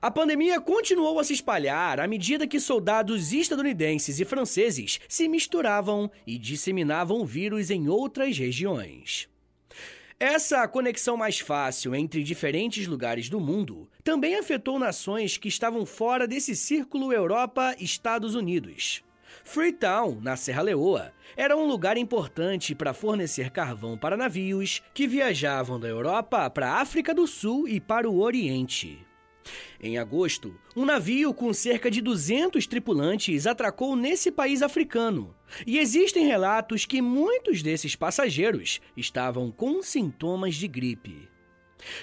A 0.01 0.10
pandemia 0.10 0.62
continuou 0.62 1.20
a 1.20 1.25
se 1.25 1.34
espalhar 1.34 2.00
à 2.00 2.08
medida 2.08 2.48
que 2.48 2.58
soldados 2.58 3.34
estadunidenses 3.34 4.17
e 4.22 4.24
franceses 4.24 4.98
se 5.10 5.27
misturavam 5.27 6.10
e 6.25 6.38
disseminavam 6.38 7.20
o 7.20 7.25
vírus 7.25 7.70
em 7.70 7.89
outras 7.89 8.38
regiões. 8.38 9.27
Essa 10.20 10.68
conexão 10.68 11.16
mais 11.16 11.40
fácil 11.40 11.94
entre 11.94 12.24
diferentes 12.24 12.88
lugares 12.88 13.30
do 13.30 13.40
mundo 13.40 13.88
também 14.04 14.36
afetou 14.36 14.80
nações 14.80 15.38
que 15.38 15.48
estavam 15.48 15.86
fora 15.86 16.28
desse 16.28 16.56
círculo 16.56 17.14
Europa-Estados 17.14 18.34
Unidos. 18.34 19.04
Freetown, 19.44 20.20
na 20.20 20.36
Serra 20.36 20.64
Leoa, 20.64 21.14
era 21.36 21.56
um 21.56 21.68
lugar 21.68 21.98
importante 21.98 22.74
para 22.74 22.96
fornecer 22.96 23.52
carvão 23.52 23.96
para 23.96 24.18
navios 24.18 24.82
que 24.92 25.08
viajavam 25.08 25.80
da 25.80 25.88
Europa 25.88 26.50
para 26.50 26.72
a 26.72 26.82
África 26.82 27.14
do 27.14 27.28
Sul 27.28 27.68
e 27.68 27.80
para 27.80 28.10
o 28.10 28.20
Oriente. 28.20 29.07
Em 29.82 29.98
agosto, 29.98 30.56
um 30.76 30.86
navio 30.86 31.34
com 31.34 31.54
cerca 31.54 31.92
de 31.92 32.02
200 32.02 32.66
tripulantes 32.66 33.46
atracou 33.46 33.96
nesse 33.96 34.32
país 34.32 34.64
africano. 34.64 35.36
E 35.66 35.78
existem 35.78 36.26
relatos 36.26 36.86
que 36.86 37.02
muitos 37.02 37.62
desses 37.62 37.96
passageiros 37.96 38.82
estavam 38.96 39.52
com 39.52 39.84
sintomas 39.84 40.56
de 40.56 40.68
gripe. 40.68 41.30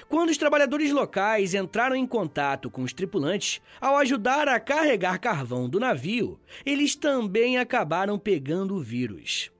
Quando 0.08 0.30
os 0.30 0.38
trabalhadores 0.38 0.92
locais 0.92 1.52
entraram 1.52 1.96
em 1.96 2.06
contato 2.06 2.70
com 2.70 2.82
os 2.82 2.92
tripulantes, 2.92 3.60
ao 3.80 3.96
ajudar 3.96 4.48
a 4.48 4.60
carregar 4.60 5.18
carvão 5.18 5.68
do 5.68 5.80
navio, 5.80 6.38
eles 6.64 6.94
também 6.94 7.58
acabaram 7.58 8.16
pegando 8.18 8.76
o 8.76 8.80
vírus. 8.80 9.50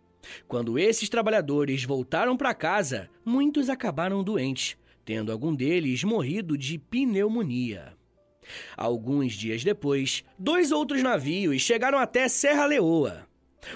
Quando 0.47 0.79
esses 0.79 1.09
trabalhadores 1.09 1.85
voltaram 1.85 2.37
para 2.37 2.55
casa, 2.55 3.11
muitos 3.25 3.69
acabaram 3.69 4.23
doentes, 4.23 4.77
tendo 5.05 5.33
algum 5.33 5.55
deles 5.55 6.03
morrido 6.05 6.57
de 6.57 6.79
pneumonia. 6.79 7.94
Alguns 8.77 9.33
dias 9.33 9.65
depois, 9.65 10.25
dois 10.39 10.73
outros 10.73 11.03
navios 11.03 11.63
chegaram 11.63 11.99
até 11.99 12.29
Serra 12.29 12.67
Leoa. 12.67 13.27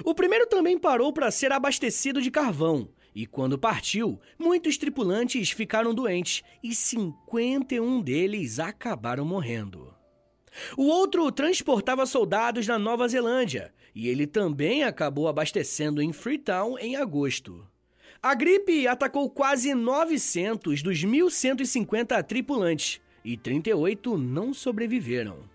O 0.04 0.14
primeiro 0.14 0.46
também 0.46 0.78
parou 0.78 1.12
para 1.12 1.30
ser 1.30 1.52
abastecido 1.52 2.20
de 2.20 2.30
carvão, 2.30 2.88
e 3.14 3.26
quando 3.26 3.58
partiu, 3.58 4.20
muitos 4.38 4.76
tripulantes 4.76 5.50
ficaram 5.50 5.94
doentes 5.94 6.42
e 6.62 6.74
51 6.74 8.00
deles 8.00 8.58
acabaram 8.58 9.24
morrendo. 9.24 9.94
O 10.76 10.84
outro 10.84 11.30
transportava 11.32 12.06
soldados 12.06 12.66
na 12.66 12.78
Nova 12.78 13.08
Zelândia, 13.08 13.72
e 13.94 14.08
ele 14.08 14.26
também 14.26 14.84
acabou 14.84 15.28
abastecendo 15.28 16.02
em 16.02 16.12
Freetown 16.12 16.78
em 16.78 16.96
agosto. 16.96 17.66
A 18.22 18.34
gripe 18.34 18.86
atacou 18.86 19.30
quase 19.30 19.74
900 19.74 20.82
dos 20.82 21.04
1.150 21.04 22.22
tripulantes 22.24 23.00
e 23.24 23.36
38 23.36 24.16
não 24.16 24.52
sobreviveram. 24.54 25.48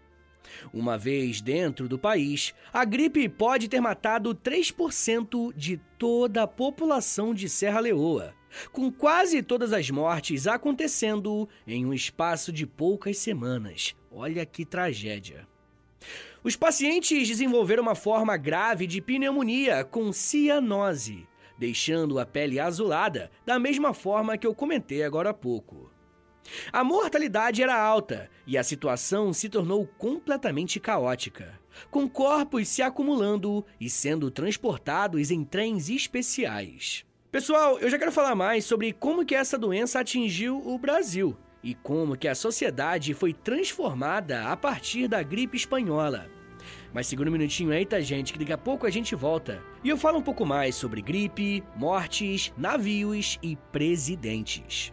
Uma 0.74 0.98
vez 0.98 1.42
dentro 1.42 1.88
do 1.88 1.98
país, 1.98 2.54
a 2.72 2.86
gripe 2.86 3.28
pode 3.30 3.68
ter 3.68 3.80
matado 3.80 4.36
3% 4.36 5.54
de 5.56 5.78
toda 5.98 6.44
a 6.44 6.48
população 6.48 7.34
de 7.34 7.50
Serra 7.50 7.80
Leoa, 7.80 8.34
com 8.72 8.92
quase 8.92 9.42
todas 9.42 9.74
as 9.74 9.90
mortes 9.90 10.48
acontecendo 10.48 11.48
em 11.66 11.86
um 11.86 11.94
espaço 11.94 12.52
de 12.52 12.66
poucas 12.66 13.18
semanas. 13.18 13.96
Olha 14.12 14.46
que 14.46 14.66
tragédia. 14.66 15.48
Os 16.44 16.56
pacientes 16.56 17.28
desenvolveram 17.28 17.84
uma 17.84 17.96
forma 17.96 18.36
grave 18.36 18.86
de 18.86 19.02
pneumonia 19.02 19.84
com 19.86 20.12
cianose, 20.12 21.26
deixando 21.58 22.20
a 22.20 22.26
pele 22.26 22.60
azulada, 22.60 23.32
da 23.46 23.58
mesma 23.58 23.94
forma 23.94 24.38
que 24.38 24.46
eu 24.46 24.54
comentei 24.54 25.04
agora 25.04 25.30
há 25.30 25.34
pouco. 25.34 25.93
A 26.72 26.84
mortalidade 26.84 27.64
era 27.64 27.80
alta 27.80 28.30
e 28.46 28.58
a 28.58 28.64
situação 28.64 29.34
se 29.34 29.50
tornou 29.50 29.88
completamente 29.98 30.80
caótica, 30.80 31.60
com 31.90 32.08
corpos 32.08 32.68
se 32.68 32.82
acumulando 32.82 33.66
e 33.80 33.90
sendo 33.90 34.30
transportados 34.30 35.32
em 35.32 35.44
trens 35.44 35.90
especiais. 35.90 37.06
Pessoal, 37.32 37.80
eu 37.80 37.90
já 37.90 37.98
quero 37.98 38.12
falar 38.12 38.36
mais 38.36 38.66
sobre 38.66 38.94
como 38.94 39.26
que 39.26 39.34
essa 39.34 39.58
doença 39.58 40.00
atingiu 40.00 40.62
o 40.66 40.78
Brasil 40.78 41.36
e 41.64 41.74
como 41.74 42.18
que 42.18 42.28
a 42.28 42.36
sociedade 42.36 43.14
foi 43.14 43.34
transformada 43.34 44.50
a 44.50 44.56
partir 44.56 45.08
da 45.08 45.24
gripe 45.24 45.58
espanhola. 45.58 46.30
Mas 46.94 47.08
segura 47.08 47.30
um 47.30 47.34
minutinho 47.34 47.72
aí, 47.72 47.86
tá, 47.86 48.00
gente, 48.00 48.32
que 48.32 48.38
daqui 48.38 48.54
a 48.54 48.58
pouco 48.58 48.86
a 48.86 48.90
gente 48.90 49.16
volta. 49.16 49.64
E 49.84 49.90
eu 49.90 49.98
falo 49.98 50.20
um 50.20 50.22
pouco 50.22 50.46
mais 50.46 50.76
sobre 50.76 51.02
gripe, 51.02 51.64
mortes, 51.76 52.54
navios 52.56 53.40
e 53.42 53.56
presidentes. 53.72 54.93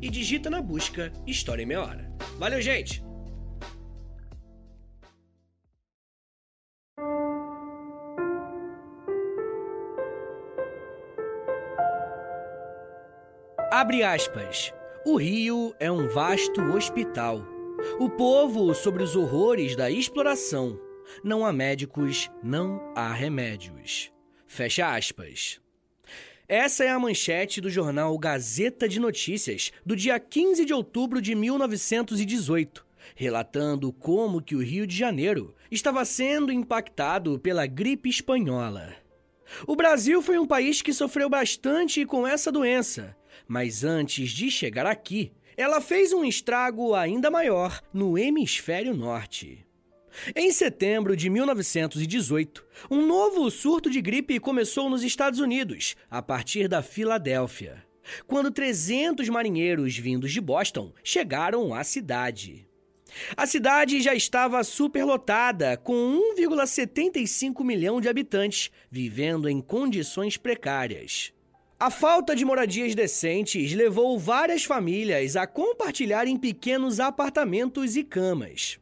e 0.00 0.08
digita 0.08 0.48
na 0.48 0.62
busca 0.62 1.12
História 1.26 1.62
em 1.62 1.66
Meia 1.66 1.82
Hora. 1.82 2.12
Valeu, 2.38 2.60
gente! 2.60 3.02
Abre 13.70 14.02
aspas. 14.02 14.72
O 15.06 15.16
Rio 15.16 15.74
é 15.80 15.90
um 15.90 16.06
vasto 16.06 16.60
hospital. 16.60 17.42
O 17.98 18.10
povo 18.10 18.74
sobre 18.74 19.02
os 19.02 19.16
horrores 19.16 19.74
da 19.74 19.90
exploração. 19.90 20.78
Não 21.24 21.44
há 21.44 21.52
médicos, 21.52 22.30
não 22.42 22.92
há 22.94 23.12
remédios. 23.12 24.12
Fecha 24.46 24.94
aspas. 24.94 25.61
Essa 26.48 26.84
é 26.84 26.88
a 26.88 26.98
manchete 26.98 27.60
do 27.60 27.70
jornal 27.70 28.18
Gazeta 28.18 28.88
de 28.88 28.98
Notícias 28.98 29.70
do 29.86 29.94
dia 29.94 30.18
15 30.18 30.64
de 30.64 30.74
outubro 30.74 31.22
de 31.22 31.34
1918, 31.34 32.84
relatando 33.14 33.92
como 33.92 34.42
que 34.42 34.56
o 34.56 34.62
Rio 34.62 34.86
de 34.86 34.96
Janeiro 34.96 35.54
estava 35.70 36.04
sendo 36.04 36.52
impactado 36.52 37.38
pela 37.38 37.66
gripe 37.66 38.08
espanhola. 38.08 38.94
O 39.66 39.76
Brasil 39.76 40.20
foi 40.20 40.38
um 40.38 40.46
país 40.46 40.82
que 40.82 40.92
sofreu 40.92 41.28
bastante 41.28 42.04
com 42.04 42.26
essa 42.26 42.50
doença, 42.50 43.16
mas 43.46 43.84
antes 43.84 44.30
de 44.30 44.50
chegar 44.50 44.86
aqui, 44.86 45.32
ela 45.56 45.80
fez 45.80 46.12
um 46.12 46.24
estrago 46.24 46.94
ainda 46.94 47.30
maior 47.30 47.80
no 47.92 48.18
hemisfério 48.18 48.94
norte. 48.94 49.64
Em 50.34 50.50
setembro 50.52 51.16
de 51.16 51.30
1918, 51.30 52.64
um 52.90 53.06
novo 53.06 53.50
surto 53.50 53.90
de 53.90 54.00
gripe 54.00 54.38
começou 54.38 54.88
nos 54.90 55.02
Estados 55.02 55.40
Unidos, 55.40 55.96
a 56.10 56.20
partir 56.20 56.68
da 56.68 56.82
Filadélfia, 56.82 57.82
quando 58.26 58.50
300 58.50 59.28
marinheiros 59.28 59.96
vindos 59.96 60.32
de 60.32 60.40
Boston 60.40 60.92
chegaram 61.02 61.74
à 61.74 61.82
cidade. 61.82 62.66
A 63.36 63.46
cidade 63.46 64.00
já 64.00 64.14
estava 64.14 64.64
superlotada, 64.64 65.76
com 65.76 66.18
1,75 66.38 67.62
milhão 67.64 68.00
de 68.00 68.08
habitantes 68.08 68.70
vivendo 68.90 69.48
em 69.48 69.60
condições 69.60 70.36
precárias. 70.36 71.32
A 71.78 71.90
falta 71.90 72.34
de 72.34 72.44
moradias 72.44 72.94
decentes 72.94 73.72
levou 73.72 74.18
várias 74.18 74.64
famílias 74.64 75.36
a 75.36 75.46
compartilharem 75.46 76.36
pequenos 76.36 77.00
apartamentos 77.00 77.96
e 77.96 78.04
camas. 78.04 78.78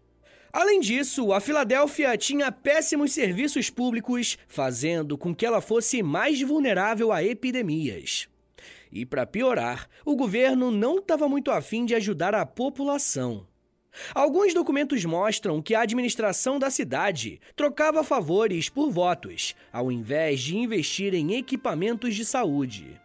Além 0.53 0.81
disso, 0.81 1.33
a 1.33 1.41
Filadélfia 1.41 2.17
tinha 2.19 2.51
péssimos 2.51 3.13
serviços 3.13 3.71
públicos, 3.71 4.37
fazendo 4.49 5.17
com 5.17 5.35
que 5.35 5.47
ela 5.47 5.61
fosse 5.61 6.03
mais 6.03 6.43
vulnerável 6.43 7.13
a 7.13 7.23
epidemias. 7.23 8.29
E 8.93 9.07
para 9.07 9.27
piorar, 9.27 9.89
o 10.05 10.17
governo 10.17 10.71
não 10.71 10.99
estava 10.99 11.29
muito 11.29 11.53
afim 11.53 11.85
de 11.85 11.95
ajudar 11.95 12.35
a 12.35 12.45
população. 12.45 13.47
Alguns 14.15 14.55
documentos 14.55 15.05
mostram 15.05 15.63
que 15.63 15.75
a 15.75 15.83
administração 15.83 16.59
da 16.59 16.71
cidade 16.71 17.41
trocava 17.55 18.03
favores 18.05 18.69
por 18.69 18.91
votos, 18.91 19.55
ao 19.73 19.91
invés 19.91 20.41
de 20.41 20.57
investir 20.57 21.15
em 21.15 21.35
equipamentos 21.35 22.15
de 22.15 22.25
saúde. 22.25 23.01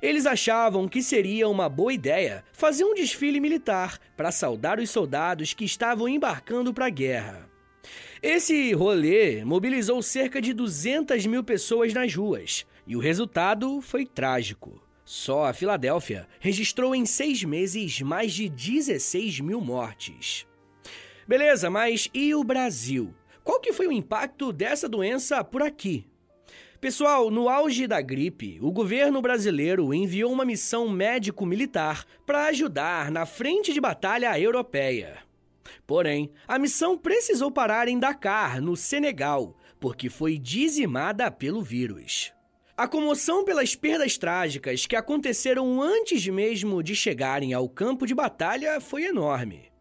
Eles 0.00 0.26
achavam 0.26 0.88
que 0.88 1.02
seria 1.02 1.48
uma 1.48 1.68
boa 1.68 1.92
ideia 1.92 2.44
fazer 2.52 2.84
um 2.84 2.94
desfile 2.94 3.40
militar 3.40 3.98
para 4.16 4.32
saudar 4.32 4.78
os 4.78 4.90
soldados 4.90 5.54
que 5.54 5.64
estavam 5.64 6.08
embarcando 6.08 6.72
para 6.72 6.86
a 6.86 6.90
guerra. 6.90 7.48
Esse 8.22 8.72
rolê 8.72 9.44
mobilizou 9.44 10.02
cerca 10.02 10.40
de 10.40 10.52
200 10.52 11.26
mil 11.26 11.44
pessoas 11.44 11.92
nas 11.92 12.14
ruas, 12.14 12.66
e 12.86 12.96
o 12.96 13.00
resultado 13.00 13.80
foi 13.80 14.06
trágico. 14.06 14.80
Só 15.04 15.44
a 15.44 15.52
Filadélfia 15.52 16.26
registrou 16.40 16.94
em 16.94 17.06
seis 17.06 17.44
meses 17.44 18.00
mais 18.00 18.32
de 18.32 18.48
16 18.48 19.40
mil 19.40 19.60
mortes. 19.60 20.46
Beleza, 21.28 21.70
mas 21.70 22.08
e 22.12 22.34
o 22.34 22.42
Brasil? 22.42 23.14
Qual 23.44 23.60
que 23.60 23.72
foi 23.72 23.86
o 23.86 23.92
impacto 23.92 24.52
dessa 24.52 24.88
doença 24.88 25.44
por 25.44 25.62
aqui? 25.62 26.04
Pessoal, 26.86 27.32
no 27.32 27.48
auge 27.48 27.84
da 27.88 28.00
gripe, 28.00 28.60
o 28.62 28.70
governo 28.70 29.20
brasileiro 29.20 29.92
enviou 29.92 30.30
uma 30.30 30.44
missão 30.44 30.88
médico-militar 30.88 32.06
para 32.24 32.46
ajudar 32.46 33.10
na 33.10 33.26
frente 33.26 33.72
de 33.72 33.80
batalha 33.80 34.38
europeia. 34.38 35.18
Porém, 35.84 36.30
a 36.46 36.60
missão 36.60 36.96
precisou 36.96 37.50
parar 37.50 37.88
em 37.88 37.98
Dakar, 37.98 38.60
no 38.62 38.76
Senegal, 38.76 39.56
porque 39.80 40.08
foi 40.08 40.38
dizimada 40.38 41.28
pelo 41.28 41.60
vírus. 41.60 42.32
A 42.76 42.86
comoção 42.86 43.44
pelas 43.44 43.74
perdas 43.74 44.16
trágicas 44.16 44.86
que 44.86 44.94
aconteceram 44.94 45.82
antes 45.82 46.24
mesmo 46.28 46.84
de 46.84 46.94
chegarem 46.94 47.52
ao 47.52 47.68
campo 47.68 48.06
de 48.06 48.14
batalha 48.14 48.80
foi 48.80 49.06
enorme. 49.06 49.72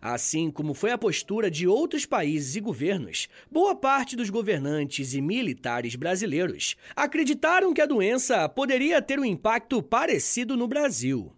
Assim 0.00 0.50
como 0.50 0.74
foi 0.74 0.90
a 0.90 0.98
postura 0.98 1.50
de 1.50 1.66
outros 1.66 2.06
países 2.06 2.56
e 2.56 2.60
governos, 2.60 3.28
boa 3.50 3.74
parte 3.74 4.16
dos 4.16 4.30
governantes 4.30 5.14
e 5.14 5.20
militares 5.20 5.94
brasileiros 5.94 6.76
acreditaram 6.94 7.72
que 7.72 7.80
a 7.80 7.86
doença 7.86 8.48
poderia 8.48 9.00
ter 9.00 9.18
um 9.18 9.24
impacto 9.24 9.82
parecido 9.82 10.56
no 10.56 10.68
Brasil. 10.68 11.32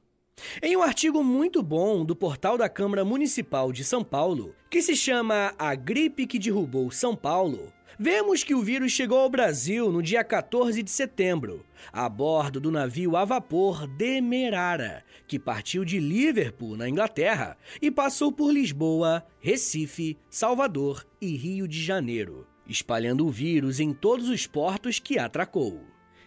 Em 0.62 0.76
um 0.76 0.82
artigo 0.82 1.24
muito 1.24 1.62
bom 1.62 2.04
do 2.04 2.14
portal 2.14 2.58
da 2.58 2.68
Câmara 2.68 3.04
Municipal 3.04 3.72
de 3.72 3.82
São 3.82 4.04
Paulo, 4.04 4.54
que 4.70 4.82
se 4.82 4.94
chama 4.94 5.54
A 5.58 5.74
Gripe 5.74 6.26
que 6.26 6.38
Derrubou 6.38 6.90
São 6.90 7.16
Paulo, 7.16 7.72
Vemos 7.98 8.44
que 8.44 8.54
o 8.54 8.60
vírus 8.60 8.92
chegou 8.92 9.18
ao 9.18 9.30
Brasil 9.30 9.90
no 9.90 10.02
dia 10.02 10.22
14 10.22 10.82
de 10.82 10.90
setembro, 10.90 11.64
a 11.92 12.08
bordo 12.08 12.60
do 12.60 12.70
navio 12.70 13.16
a 13.16 13.24
vapor 13.24 13.86
Demerara, 13.86 15.04
que 15.26 15.38
partiu 15.38 15.84
de 15.84 15.98
Liverpool, 15.98 16.76
na 16.76 16.88
Inglaterra, 16.88 17.58
e 17.82 17.90
passou 17.90 18.32
por 18.32 18.52
Lisboa, 18.52 19.26
Recife, 19.38 20.16
Salvador 20.30 21.06
e 21.20 21.36
Rio 21.36 21.66
de 21.66 21.82
Janeiro, 21.82 22.46
espalhando 22.66 23.26
o 23.26 23.30
vírus 23.30 23.80
em 23.80 23.92
todos 23.92 24.28
os 24.28 24.46
portos 24.46 24.98
que 24.98 25.18
atracou. 25.18 25.82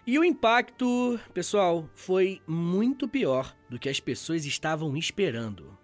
E 0.06 0.20
o 0.20 0.24
impacto, 0.24 1.20
pessoal, 1.34 1.90
foi 1.94 2.42
muito 2.46 3.08
pior 3.08 3.56
do 3.70 3.80
que 3.80 3.88
as 3.88 4.00
pessoas 4.00 4.46
estavam 4.46 4.98
esperando. 4.98 5.79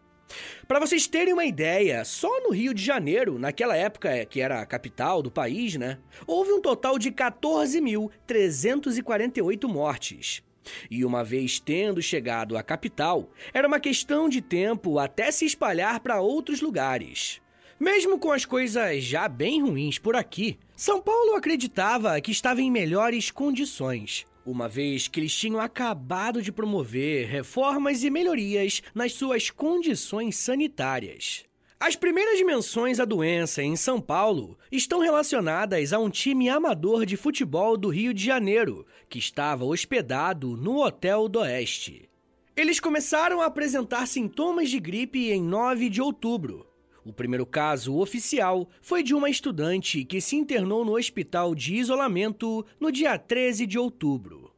Para 0.67 0.79
vocês 0.79 1.07
terem 1.07 1.33
uma 1.33 1.45
ideia, 1.45 2.03
só 2.03 2.41
no 2.41 2.49
Rio 2.49 2.73
de 2.73 2.83
Janeiro, 2.83 3.37
naquela 3.37 3.75
época 3.75 4.25
que 4.25 4.41
era 4.41 4.61
a 4.61 4.65
capital 4.65 5.21
do 5.21 5.29
país, 5.29 5.75
né, 5.75 5.99
houve 6.25 6.51
um 6.51 6.59
total 6.61 6.97
de 6.97 7.11
14.348 7.11 9.67
mortes. 9.67 10.41
E 10.89 11.05
uma 11.05 11.23
vez 11.23 11.59
tendo 11.59 12.01
chegado 12.01 12.57
à 12.57 12.63
capital, 12.63 13.29
era 13.53 13.67
uma 13.67 13.79
questão 13.79 14.27
de 14.27 14.41
tempo 14.41 14.97
até 14.97 15.29
se 15.31 15.45
espalhar 15.45 15.99
para 15.99 16.19
outros 16.19 16.61
lugares. 16.61 17.39
Mesmo 17.79 18.17
com 18.17 18.31
as 18.31 18.43
coisas 18.45 19.03
já 19.03 19.27
bem 19.27 19.61
ruins 19.61 19.99
por 19.99 20.15
aqui, 20.15 20.57
São 20.75 20.99
Paulo 21.01 21.35
acreditava 21.35 22.19
que 22.21 22.31
estava 22.31 22.59
em 22.61 22.71
melhores 22.71 23.29
condições 23.29 24.25
uma 24.45 24.69
vez 24.69 25.07
que 25.07 25.19
eles 25.19 25.35
tinham 25.35 25.59
acabado 25.59 26.41
de 26.41 26.51
promover 26.51 27.27
reformas 27.27 28.03
e 28.03 28.09
melhorias 28.09 28.81
nas 28.93 29.13
suas 29.13 29.49
condições 29.49 30.35
sanitárias. 30.37 31.43
As 31.79 31.95
primeiras 31.95 32.41
menções 32.41 32.99
à 32.99 33.05
doença 33.05 33.61
em 33.61 33.75
São 33.75 33.99
Paulo 33.99 34.57
estão 34.71 34.99
relacionadas 34.99 35.91
a 35.91 35.99
um 35.99 36.09
time 36.09 36.47
amador 36.47 37.05
de 37.05 37.17
futebol 37.17 37.75
do 37.75 37.89
Rio 37.89 38.13
de 38.13 38.23
Janeiro, 38.23 38.85
que 39.09 39.19
estava 39.19 39.65
hospedado 39.65 40.55
no 40.55 40.83
Hotel 40.83 41.27
do 41.27 41.39
Oeste. 41.39 42.09
Eles 42.55 42.79
começaram 42.79 43.41
a 43.41 43.47
apresentar 43.47 44.07
sintomas 44.07 44.69
de 44.69 44.79
gripe 44.79 45.31
em 45.31 45.43
9 45.43 45.89
de 45.89 46.01
outubro, 46.01 46.65
o 47.05 47.13
primeiro 47.13 47.45
caso 47.45 47.95
oficial 47.97 48.67
foi 48.81 49.03
de 49.03 49.13
uma 49.13 49.29
estudante 49.29 50.03
que 50.03 50.19
se 50.19 50.35
internou 50.35 50.83
no 50.83 50.97
hospital 50.97 51.53
de 51.53 51.75
isolamento 51.75 52.65
no 52.79 52.91
dia 52.91 53.17
13 53.17 53.67
de 53.67 53.77
outubro. 53.77 54.51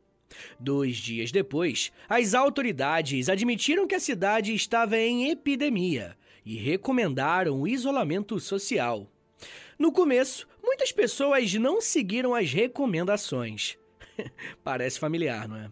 Dois 0.59 0.95
dias 0.95 1.31
depois, 1.31 1.91
as 2.07 2.33
autoridades 2.33 3.27
admitiram 3.27 3.85
que 3.85 3.95
a 3.95 3.99
cidade 3.99 4.53
estava 4.53 4.97
em 4.97 5.29
epidemia 5.29 6.17
e 6.45 6.55
recomendaram 6.55 7.61
o 7.61 7.67
isolamento 7.67 8.39
social. 8.39 9.11
No 9.77 9.91
começo, 9.91 10.47
muitas 10.63 10.91
pessoas 10.91 11.53
não 11.55 11.81
seguiram 11.81 12.33
as 12.33 12.51
recomendações. 12.53 13.77
Parece 14.63 14.99
familiar, 14.99 15.47
não 15.47 15.57
é? 15.57 15.71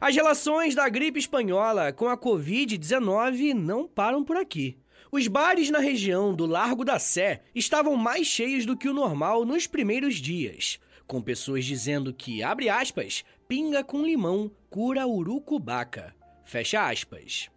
As 0.00 0.14
relações 0.14 0.74
da 0.74 0.88
gripe 0.88 1.18
espanhola 1.18 1.92
com 1.92 2.08
a 2.08 2.16
Covid-19 2.16 3.52
não 3.52 3.86
param 3.86 4.24
por 4.24 4.36
aqui. 4.36 4.78
Os 5.10 5.26
bares 5.26 5.70
na 5.70 5.78
região 5.78 6.34
do 6.34 6.44
Largo 6.44 6.84
da 6.84 6.98
Sé 6.98 7.40
estavam 7.54 7.96
mais 7.96 8.26
cheios 8.26 8.66
do 8.66 8.76
que 8.76 8.88
o 8.88 8.92
normal 8.92 9.44
nos 9.44 9.66
primeiros 9.66 10.16
dias, 10.16 10.78
com 11.06 11.22
pessoas 11.22 11.64
dizendo 11.64 12.12
que, 12.12 12.42
abre 12.42 12.68
aspas, 12.68 13.24
pinga 13.48 13.82
com 13.82 14.04
limão 14.04 14.50
cura 14.68 15.06
urucubaca. 15.06 16.14
Fecha 16.44 16.86
aspas. 16.86 17.48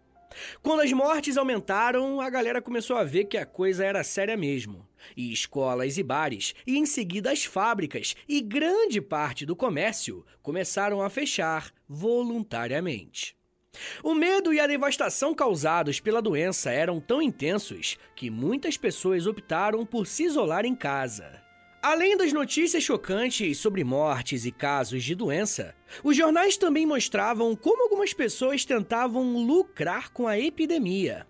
Quando 0.62 0.80
as 0.80 0.90
mortes 0.92 1.36
aumentaram, 1.36 2.22
a 2.22 2.30
galera 2.30 2.62
começou 2.62 2.96
a 2.96 3.04
ver 3.04 3.24
que 3.24 3.36
a 3.36 3.44
coisa 3.44 3.84
era 3.84 4.02
séria 4.02 4.36
mesmo. 4.36 4.88
E 5.14 5.30
escolas 5.30 5.98
e 5.98 6.02
bares, 6.02 6.54
e 6.66 6.78
em 6.78 6.86
seguida 6.86 7.30
as 7.30 7.44
fábricas 7.44 8.16
e 8.26 8.40
grande 8.40 8.98
parte 9.02 9.44
do 9.44 9.54
comércio 9.54 10.24
começaram 10.42 11.02
a 11.02 11.10
fechar 11.10 11.70
voluntariamente. 11.86 13.36
O 14.02 14.14
medo 14.14 14.52
e 14.52 14.58
a 14.58 14.66
devastação 14.66 15.32
causados 15.32 16.00
pela 16.00 16.20
doença 16.20 16.70
eram 16.70 17.00
tão 17.00 17.22
intensos 17.22 17.96
que 18.16 18.30
muitas 18.30 18.76
pessoas 18.76 19.26
optaram 19.26 19.86
por 19.86 20.06
se 20.06 20.24
isolar 20.24 20.64
em 20.64 20.74
casa. 20.74 21.40
Além 21.80 22.16
das 22.16 22.32
notícias 22.32 22.82
chocantes 22.82 23.58
sobre 23.58 23.82
mortes 23.82 24.44
e 24.44 24.52
casos 24.52 25.02
de 25.02 25.14
doença, 25.14 25.74
os 26.02 26.16
jornais 26.16 26.56
também 26.56 26.86
mostravam 26.86 27.54
como 27.56 27.84
algumas 27.84 28.12
pessoas 28.12 28.64
tentavam 28.64 29.36
lucrar 29.36 30.12
com 30.12 30.26
a 30.28 30.38
epidemia. 30.38 31.26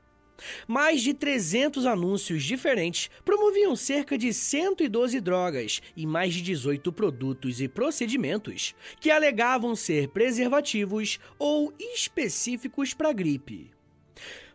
Mais 0.66 1.02
de 1.02 1.14
300 1.14 1.86
anúncios 1.86 2.42
diferentes 2.42 3.10
promoviam 3.24 3.74
cerca 3.76 4.16
de 4.18 4.32
112 4.32 5.20
drogas 5.20 5.80
e 5.96 6.06
mais 6.06 6.34
de 6.34 6.42
18 6.42 6.92
produtos 6.92 7.60
e 7.60 7.68
procedimentos 7.68 8.74
que 9.00 9.10
alegavam 9.10 9.74
ser 9.74 10.08
preservativos 10.08 11.18
ou 11.38 11.72
específicos 11.78 12.94
para 12.94 13.12
gripe. 13.12 13.70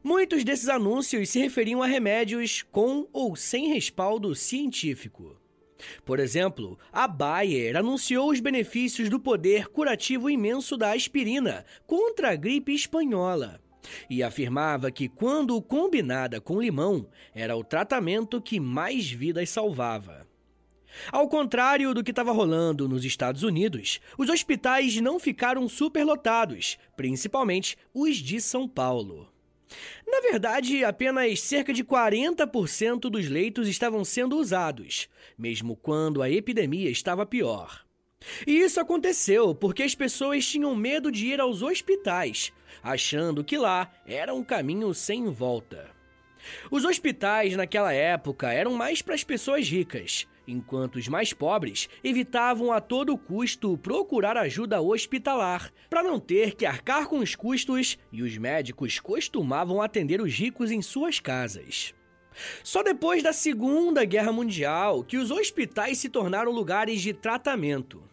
Muitos 0.04 0.44
desses 0.44 0.70
anúncios 0.70 1.30
se 1.30 1.40
referiam 1.40 1.82
a 1.82 1.88
remédios 1.88 2.64
com 2.72 3.08
ou 3.12 3.36
sem 3.36 3.74
respaldo 3.74 4.34
científico. 4.36 5.36
Por 6.06 6.20
exemplo, 6.20 6.78
a 6.92 7.08
Bayer 7.08 7.76
anunciou 7.76 8.32
os 8.32 8.40
benefícios 8.40 9.10
do 9.10 9.20
poder 9.20 9.68
curativo 9.68 10.30
imenso 10.30 10.76
da 10.78 10.94
aspirina 10.94 11.66
contra 11.86 12.32
a 12.32 12.36
gripe 12.36 12.74
espanhola 12.74 13.60
e 14.10 14.24
afirmava 14.24 14.92
que, 14.92 15.08
quando 15.08 15.62
combinada 15.62 16.40
com 16.42 16.62
limão, 16.62 17.08
era 17.34 17.56
o 17.56 17.64
tratamento 17.64 18.42
que 18.42 18.60
mais 18.60 19.10
vidas 19.10 19.50
salvava. 19.50 20.28
Ao 21.12 21.28
contrário 21.28 21.94
do 21.94 22.04
que 22.04 22.12
estava 22.12 22.32
rolando 22.32 22.88
nos 22.88 23.06
Estados 23.06 23.44
Unidos, 23.44 24.00
os 24.18 24.30
hospitais 24.30 25.00
não 25.00 25.20
ficaram 25.20 25.68
superlotados, 25.68 26.78
principalmente 26.96 27.78
os 27.94 28.18
de 28.18 28.42
São 28.42 28.68
Paulo. 28.68 29.32
Na 30.06 30.22
verdade, 30.22 30.84
apenas 30.86 31.42
cerca 31.42 31.74
de 31.74 31.84
40% 31.84 33.02
dos 33.10 33.28
leitos 33.28 33.68
estavam 33.68 34.04
sendo 34.06 34.38
usados, 34.38 35.10
mesmo 35.38 35.76
quando 35.76 36.22
a 36.22 36.30
epidemia 36.30 36.90
estava 36.90 37.26
pior. 37.26 37.86
E 38.46 38.60
isso 38.60 38.80
aconteceu 38.80 39.54
porque 39.54 39.84
as 39.84 39.94
pessoas 39.94 40.46
tinham 40.46 40.76
medo 40.76 41.12
de 41.12 41.28
ir 41.28 41.40
aos 41.40 41.62
hospitais, 41.62 42.52
achando 42.92 43.44
que 43.44 43.58
lá 43.58 43.92
era 44.06 44.34
um 44.34 44.44
caminho 44.44 44.94
sem 44.94 45.30
volta. 45.30 45.90
Os 46.72 46.86
hospitais 46.86 47.56
naquela 47.56 47.94
época 47.94 48.52
eram 48.52 48.74
mais 48.74 49.02
para 49.02 49.16
as 49.16 49.24
pessoas 49.24 49.68
ricas, 49.68 50.28
enquanto 50.48 50.96
os 50.96 51.08
mais 51.08 51.34
pobres 51.34 51.90
evitavam 52.04 52.72
a 52.72 52.80
todo 52.80 53.18
custo 53.18 53.78
procurar 53.78 54.38
ajuda 54.38 54.82
hospitalar, 54.82 55.72
para 55.90 56.04
não 56.04 56.20
ter 56.20 56.56
que 56.56 56.66
arcar 56.66 57.08
com 57.08 57.20
os 57.20 57.36
custos, 57.36 57.98
e 58.12 58.22
os 58.24 58.38
médicos 58.38 59.00
costumavam 59.00 59.82
atender 59.82 60.22
os 60.22 60.34
ricos 60.34 60.72
em 60.72 60.82
suas 60.82 61.20
casas. 61.20 61.94
Só 62.64 62.84
depois 62.84 63.24
da 63.24 63.34
Segunda 63.34 64.06
Guerra 64.06 64.32
Mundial 64.32 65.04
que 65.04 65.18
os 65.18 65.32
hospitais 65.32 65.98
se 65.98 66.08
tornaram 66.08 66.52
lugares 66.52 67.02
de 67.02 67.12
tratamento. 67.12 68.04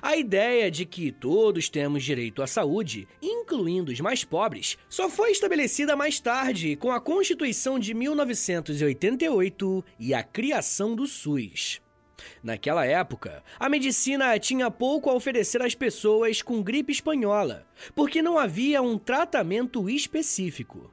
A 0.00 0.16
ideia 0.16 0.70
de 0.70 0.84
que 0.84 1.10
todos 1.12 1.68
temos 1.68 2.02
direito 2.02 2.42
à 2.42 2.46
saúde, 2.46 3.08
incluindo 3.22 3.92
os 3.92 4.00
mais 4.00 4.24
pobres, 4.24 4.78
só 4.88 5.08
foi 5.08 5.30
estabelecida 5.30 5.96
mais 5.96 6.20
tarde 6.20 6.76
com 6.76 6.90
a 6.90 7.00
Constituição 7.00 7.78
de 7.78 7.94
1988 7.94 9.84
e 9.98 10.14
a 10.14 10.22
criação 10.22 10.94
do 10.94 11.06
SUS. 11.06 11.80
Naquela 12.42 12.86
época, 12.86 13.42
a 13.58 13.68
medicina 13.68 14.38
tinha 14.38 14.70
pouco 14.70 15.10
a 15.10 15.14
oferecer 15.14 15.62
às 15.62 15.74
pessoas 15.74 16.42
com 16.42 16.62
gripe 16.62 16.92
espanhola, 16.92 17.66
porque 17.94 18.22
não 18.22 18.38
havia 18.38 18.82
um 18.82 18.98
tratamento 18.98 19.88
específico. 19.88 20.90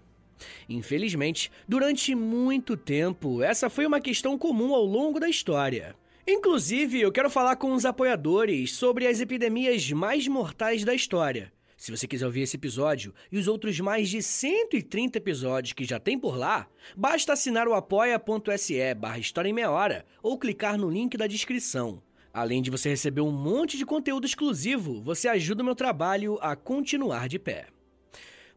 Infelizmente, 0.67 1.51
durante 1.67 2.15
muito 2.15 2.75
tempo, 2.75 3.43
essa 3.43 3.69
foi 3.69 3.85
uma 3.85 4.01
questão 4.01 4.37
comum 4.37 4.73
ao 4.73 4.83
longo 4.83 5.19
da 5.19 5.29
história. 5.29 5.95
Inclusive, 6.27 7.01
eu 7.01 7.11
quero 7.11 7.29
falar 7.29 7.55
com 7.55 7.73
os 7.73 7.83
apoiadores 7.83 8.73
sobre 8.73 9.07
as 9.07 9.19
epidemias 9.19 9.91
mais 9.91 10.27
mortais 10.27 10.83
da 10.83 10.93
história. 10.93 11.51
Se 11.75 11.89
você 11.89 12.07
quiser 12.07 12.27
ouvir 12.27 12.41
esse 12.41 12.57
episódio 12.57 13.11
e 13.31 13.39
os 13.39 13.47
outros 13.47 13.79
mais 13.79 14.07
de 14.07 14.21
130 14.21 15.17
episódios 15.17 15.73
que 15.73 15.83
já 15.83 15.99
tem 15.99 16.19
por 16.19 16.37
lá, 16.37 16.67
basta 16.95 17.33
assinar 17.33 17.67
o 17.67 17.73
apoia.se 17.73 18.93
barra 18.93 19.17
História 19.17 19.49
em 19.49 19.53
Meia 19.53 19.71
Hora 19.71 20.05
ou 20.21 20.37
clicar 20.37 20.77
no 20.77 20.91
link 20.91 21.17
da 21.17 21.25
descrição. 21.25 22.03
Além 22.31 22.61
de 22.61 22.69
você 22.69 22.89
receber 22.89 23.21
um 23.21 23.31
monte 23.31 23.75
de 23.75 23.85
conteúdo 23.85 24.27
exclusivo, 24.27 25.01
você 25.01 25.27
ajuda 25.27 25.63
o 25.63 25.65
meu 25.65 25.75
trabalho 25.75 26.37
a 26.39 26.55
continuar 26.55 27.27
de 27.27 27.39
pé. 27.39 27.65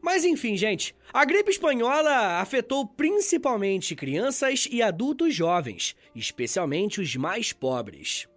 Mas 0.05 0.23
enfim, 0.23 0.55
gente, 0.55 0.95
a 1.11 1.25
gripe 1.25 1.49
espanhola 1.49 2.39
afetou 2.39 2.85
principalmente 2.85 3.95
crianças 3.95 4.67
e 4.69 4.79
adultos 4.79 5.33
jovens, 5.33 5.95
especialmente 6.13 7.01
os 7.01 7.15
mais 7.15 7.51
pobres. 7.51 8.27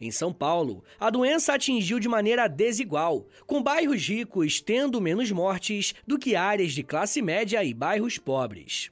Em 0.00 0.10
São 0.10 0.32
Paulo, 0.32 0.82
a 0.98 1.10
doença 1.10 1.54
atingiu 1.54 2.00
de 2.00 2.08
maneira 2.08 2.48
desigual, 2.48 3.28
com 3.46 3.62
bairros 3.62 4.04
ricos 4.04 4.60
tendo 4.60 5.00
menos 5.00 5.30
mortes 5.30 5.94
do 6.04 6.18
que 6.18 6.34
áreas 6.34 6.72
de 6.72 6.82
classe 6.82 7.22
média 7.22 7.62
e 7.62 7.72
bairros 7.72 8.18
pobres. 8.18 8.90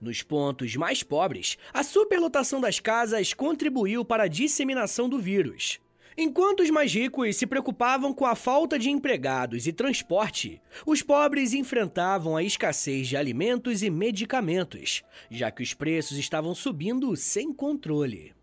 Nos 0.00 0.24
pontos 0.24 0.74
mais 0.74 1.04
pobres, 1.04 1.56
a 1.72 1.84
superlotação 1.84 2.60
das 2.60 2.80
casas 2.80 3.32
contribuiu 3.32 4.04
para 4.04 4.24
a 4.24 4.28
disseminação 4.28 5.08
do 5.08 5.20
vírus. 5.20 5.78
Enquanto 6.22 6.60
os 6.60 6.68
mais 6.68 6.92
ricos 6.92 7.36
se 7.36 7.46
preocupavam 7.46 8.12
com 8.12 8.26
a 8.26 8.34
falta 8.34 8.78
de 8.78 8.90
empregados 8.90 9.66
e 9.66 9.72
transporte, 9.72 10.60
os 10.84 11.00
pobres 11.00 11.54
enfrentavam 11.54 12.36
a 12.36 12.42
escassez 12.42 13.08
de 13.08 13.16
alimentos 13.16 13.82
e 13.82 13.88
medicamentos, 13.88 15.02
já 15.30 15.50
que 15.50 15.62
os 15.62 15.72
preços 15.72 16.18
estavam 16.18 16.54
subindo 16.54 17.16
sem 17.16 17.54
controle. 17.54 18.34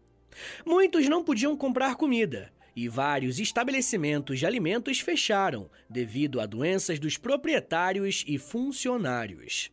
Muitos 0.65 1.07
não 1.07 1.23
podiam 1.23 1.55
comprar 1.55 1.97
comida 1.97 2.51
e 2.75 2.89
vários 2.89 3.39
estabelecimentos 3.39 4.39
de 4.39 4.47
alimentos 4.47 4.99
fecharam 4.99 5.69
devido 5.87 6.41
a 6.41 6.47
doenças 6.47 6.97
dos 6.97 7.15
proprietários 7.15 8.25
e 8.27 8.39
funcionários. 8.39 9.71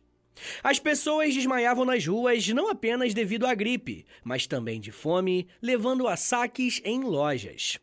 As 0.63 0.77
pessoas 0.77 1.33
desmaiavam 1.33 1.85
nas 1.85 2.05
ruas 2.05 2.47
não 2.49 2.69
apenas 2.69 3.15
devido 3.15 3.47
à 3.47 3.55
gripe, 3.55 4.05
mas 4.23 4.45
também 4.45 4.79
de 4.79 4.91
fome, 4.91 5.47
levando 5.59 6.07
a 6.07 6.15
saques 6.15 6.79
em 6.85 7.01
lojas. 7.01 7.79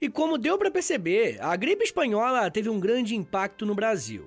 E 0.00 0.08
como 0.08 0.38
deu 0.38 0.58
para 0.58 0.70
perceber, 0.70 1.38
a 1.40 1.56
gripe 1.56 1.84
espanhola 1.84 2.50
teve 2.50 2.68
um 2.68 2.78
grande 2.78 3.16
impacto 3.16 3.64
no 3.64 3.74
Brasil. 3.74 4.26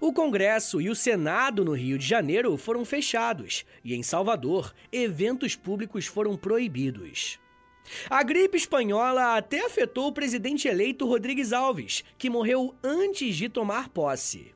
O 0.00 0.12
Congresso 0.12 0.80
e 0.80 0.90
o 0.90 0.94
Senado 0.94 1.64
no 1.64 1.72
Rio 1.72 1.96
de 1.96 2.06
Janeiro 2.06 2.56
foram 2.56 2.84
fechados 2.84 3.64
e 3.82 3.94
em 3.94 4.02
Salvador, 4.02 4.74
eventos 4.92 5.56
públicos 5.56 6.06
foram 6.06 6.36
proibidos. 6.36 7.38
A 8.08 8.22
gripe 8.22 8.56
espanhola 8.56 9.36
até 9.36 9.64
afetou 9.64 10.08
o 10.08 10.12
presidente 10.12 10.68
eleito 10.68 11.06
Rodrigues 11.06 11.52
Alves, 11.52 12.04
que 12.18 12.30
morreu 12.30 12.74
antes 12.84 13.36
de 13.36 13.48
tomar 13.48 13.88
posse. 13.88 14.54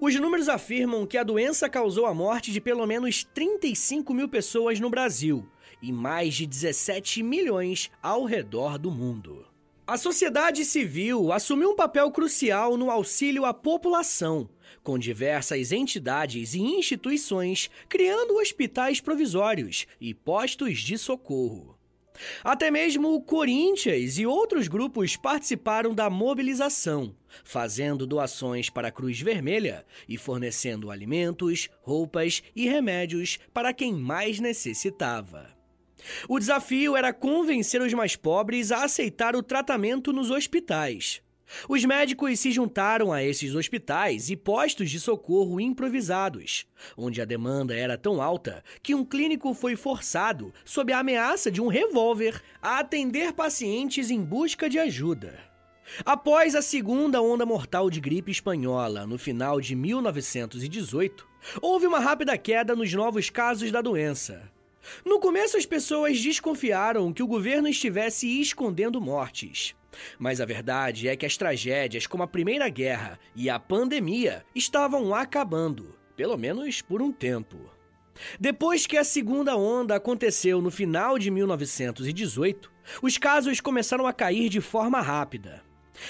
Os 0.00 0.16
números 0.16 0.48
afirmam 0.48 1.06
que 1.06 1.16
a 1.16 1.22
doença 1.22 1.68
causou 1.68 2.06
a 2.06 2.14
morte 2.14 2.50
de 2.50 2.60
pelo 2.60 2.86
menos 2.86 3.22
35 3.22 4.12
mil 4.12 4.28
pessoas 4.28 4.80
no 4.80 4.90
Brasil 4.90 5.48
e 5.80 5.92
mais 5.92 6.34
de 6.34 6.46
17 6.46 7.22
milhões 7.22 7.90
ao 8.02 8.24
redor 8.24 8.78
do 8.78 8.90
mundo. 8.90 9.51
A 9.84 9.98
sociedade 9.98 10.64
civil 10.64 11.32
assumiu 11.32 11.70
um 11.70 11.76
papel 11.76 12.10
crucial 12.12 12.76
no 12.76 12.88
auxílio 12.88 13.44
à 13.44 13.52
população, 13.52 14.48
com 14.80 14.96
diversas 14.96 15.72
entidades 15.72 16.54
e 16.54 16.60
instituições 16.60 17.68
criando 17.88 18.36
hospitais 18.36 19.00
provisórios 19.00 19.86
e 20.00 20.14
postos 20.14 20.78
de 20.78 20.96
socorro. 20.96 21.76
Até 22.44 22.70
mesmo 22.70 23.12
o 23.12 23.20
Corinthians 23.20 24.18
e 24.18 24.26
outros 24.26 24.68
grupos 24.68 25.16
participaram 25.16 25.92
da 25.92 26.08
mobilização, 26.08 27.16
fazendo 27.42 28.06
doações 28.06 28.70
para 28.70 28.88
a 28.88 28.92
Cruz 28.92 29.20
Vermelha 29.20 29.84
e 30.08 30.16
fornecendo 30.16 30.92
alimentos, 30.92 31.68
roupas 31.80 32.40
e 32.54 32.68
remédios 32.68 33.40
para 33.52 33.72
quem 33.72 33.92
mais 33.92 34.38
necessitava. 34.38 35.61
O 36.28 36.38
desafio 36.38 36.96
era 36.96 37.12
convencer 37.12 37.80
os 37.80 37.92
mais 37.92 38.16
pobres 38.16 38.72
a 38.72 38.84
aceitar 38.84 39.36
o 39.36 39.42
tratamento 39.42 40.12
nos 40.12 40.30
hospitais. 40.30 41.22
Os 41.68 41.84
médicos 41.84 42.38
se 42.40 42.50
juntaram 42.50 43.12
a 43.12 43.22
esses 43.22 43.54
hospitais 43.54 44.30
e 44.30 44.36
postos 44.36 44.90
de 44.90 44.98
socorro 44.98 45.60
improvisados, 45.60 46.66
onde 46.96 47.20
a 47.20 47.24
demanda 47.24 47.74
era 47.74 47.98
tão 47.98 48.22
alta 48.22 48.64
que 48.82 48.94
um 48.94 49.04
clínico 49.04 49.52
foi 49.54 49.76
forçado, 49.76 50.52
sob 50.64 50.92
a 50.92 51.00
ameaça 51.00 51.50
de 51.50 51.60
um 51.60 51.68
revólver, 51.68 52.42
a 52.60 52.78
atender 52.78 53.32
pacientes 53.32 54.10
em 54.10 54.22
busca 54.22 54.68
de 54.68 54.78
ajuda. 54.78 55.38
Após 56.04 56.54
a 56.54 56.62
segunda 56.62 57.20
onda 57.20 57.44
mortal 57.44 57.90
de 57.90 58.00
gripe 58.00 58.30
espanhola, 58.30 59.06
no 59.06 59.18
final 59.18 59.60
de 59.60 59.74
1918, 59.74 61.26
houve 61.60 61.86
uma 61.86 61.98
rápida 61.98 62.38
queda 62.38 62.74
nos 62.74 62.92
novos 62.94 63.28
casos 63.28 63.70
da 63.70 63.82
doença. 63.82 64.50
No 65.04 65.20
começo, 65.20 65.56
as 65.56 65.66
pessoas 65.66 66.20
desconfiaram 66.20 67.12
que 67.12 67.22
o 67.22 67.26
governo 67.26 67.68
estivesse 67.68 68.40
escondendo 68.40 69.00
mortes. 69.00 69.74
Mas 70.18 70.40
a 70.40 70.44
verdade 70.44 71.08
é 71.08 71.16
que 71.16 71.26
as 71.26 71.36
tragédias 71.36 72.06
como 72.06 72.22
a 72.22 72.28
Primeira 72.28 72.68
Guerra 72.68 73.18
e 73.34 73.50
a 73.50 73.58
pandemia 73.58 74.44
estavam 74.54 75.14
acabando, 75.14 75.94
pelo 76.16 76.36
menos 76.36 76.80
por 76.80 77.02
um 77.02 77.12
tempo. 77.12 77.58
Depois 78.38 78.86
que 78.86 78.96
a 78.96 79.04
segunda 79.04 79.56
onda 79.56 79.96
aconteceu 79.96 80.60
no 80.60 80.70
final 80.70 81.18
de 81.18 81.30
1918, 81.30 82.70
os 83.02 83.18
casos 83.18 83.60
começaram 83.60 84.06
a 84.06 84.12
cair 84.12 84.48
de 84.48 84.60
forma 84.60 85.00
rápida. 85.00 85.62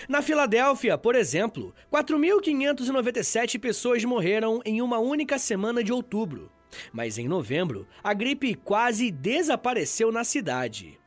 Na 0.08 0.22
Filadélfia, 0.22 0.96
por 0.96 1.14
exemplo, 1.14 1.74
4.597 1.92 3.58
pessoas 3.58 4.04
morreram 4.04 4.60
em 4.64 4.80
uma 4.80 4.98
única 4.98 5.38
semana 5.38 5.82
de 5.82 5.92
outubro. 5.92 6.50
Mas 6.92 7.18
em 7.18 7.28
novembro, 7.28 7.86
a 8.02 8.12
gripe 8.14 8.54
quase 8.54 9.10
desapareceu 9.10 10.10
na 10.10 10.24
cidade. 10.24 10.98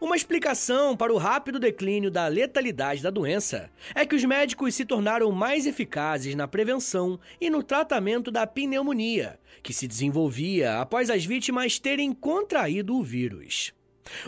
Uma 0.00 0.16
explicação 0.16 0.96
para 0.96 1.12
o 1.12 1.16
rápido 1.16 1.58
declínio 1.58 2.10
da 2.10 2.26
letalidade 2.26 3.02
da 3.02 3.10
doença 3.10 3.70
é 3.94 4.04
que 4.04 4.14
os 4.14 4.24
médicos 4.24 4.74
se 4.74 4.84
tornaram 4.84 5.30
mais 5.32 5.66
eficazes 5.66 6.34
na 6.34 6.46
prevenção 6.46 7.18
e 7.40 7.48
no 7.48 7.62
tratamento 7.62 8.30
da 8.30 8.46
pneumonia, 8.46 9.38
que 9.62 9.72
se 9.72 9.88
desenvolvia 9.88 10.80
após 10.80 11.10
as 11.10 11.24
vítimas 11.24 11.78
terem 11.78 12.12
contraído 12.12 12.96
o 12.96 13.02
vírus. 13.02 13.72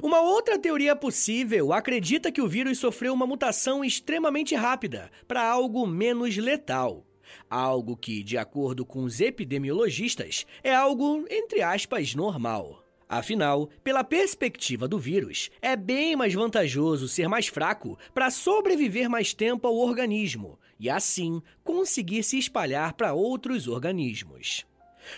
Uma 0.02 0.20
outra 0.20 0.58
teoria 0.58 0.94
possível 0.94 1.72
acredita 1.72 2.30
que 2.30 2.40
o 2.40 2.48
vírus 2.48 2.78
sofreu 2.78 3.12
uma 3.12 3.26
mutação 3.26 3.84
extremamente 3.84 4.54
rápida 4.54 5.10
para 5.26 5.42
algo 5.42 5.86
menos 5.86 6.36
letal. 6.36 7.04
Algo 7.48 7.96
que, 7.96 8.22
de 8.22 8.38
acordo 8.38 8.84
com 8.84 9.04
os 9.04 9.20
epidemiologistas, 9.20 10.46
é 10.62 10.74
algo, 10.74 11.24
entre 11.30 11.62
aspas, 11.62 12.14
normal. 12.14 12.82
Afinal, 13.08 13.68
pela 13.84 14.02
perspectiva 14.02 14.88
do 14.88 14.98
vírus, 14.98 15.50
é 15.60 15.76
bem 15.76 16.16
mais 16.16 16.32
vantajoso 16.32 17.06
ser 17.06 17.28
mais 17.28 17.46
fraco 17.46 17.98
para 18.14 18.30
sobreviver 18.30 19.10
mais 19.10 19.34
tempo 19.34 19.66
ao 19.66 19.76
organismo 19.76 20.58
e, 20.80 20.88
assim, 20.88 21.42
conseguir 21.62 22.22
se 22.22 22.38
espalhar 22.38 22.94
para 22.94 23.12
outros 23.12 23.68
organismos. 23.68 24.64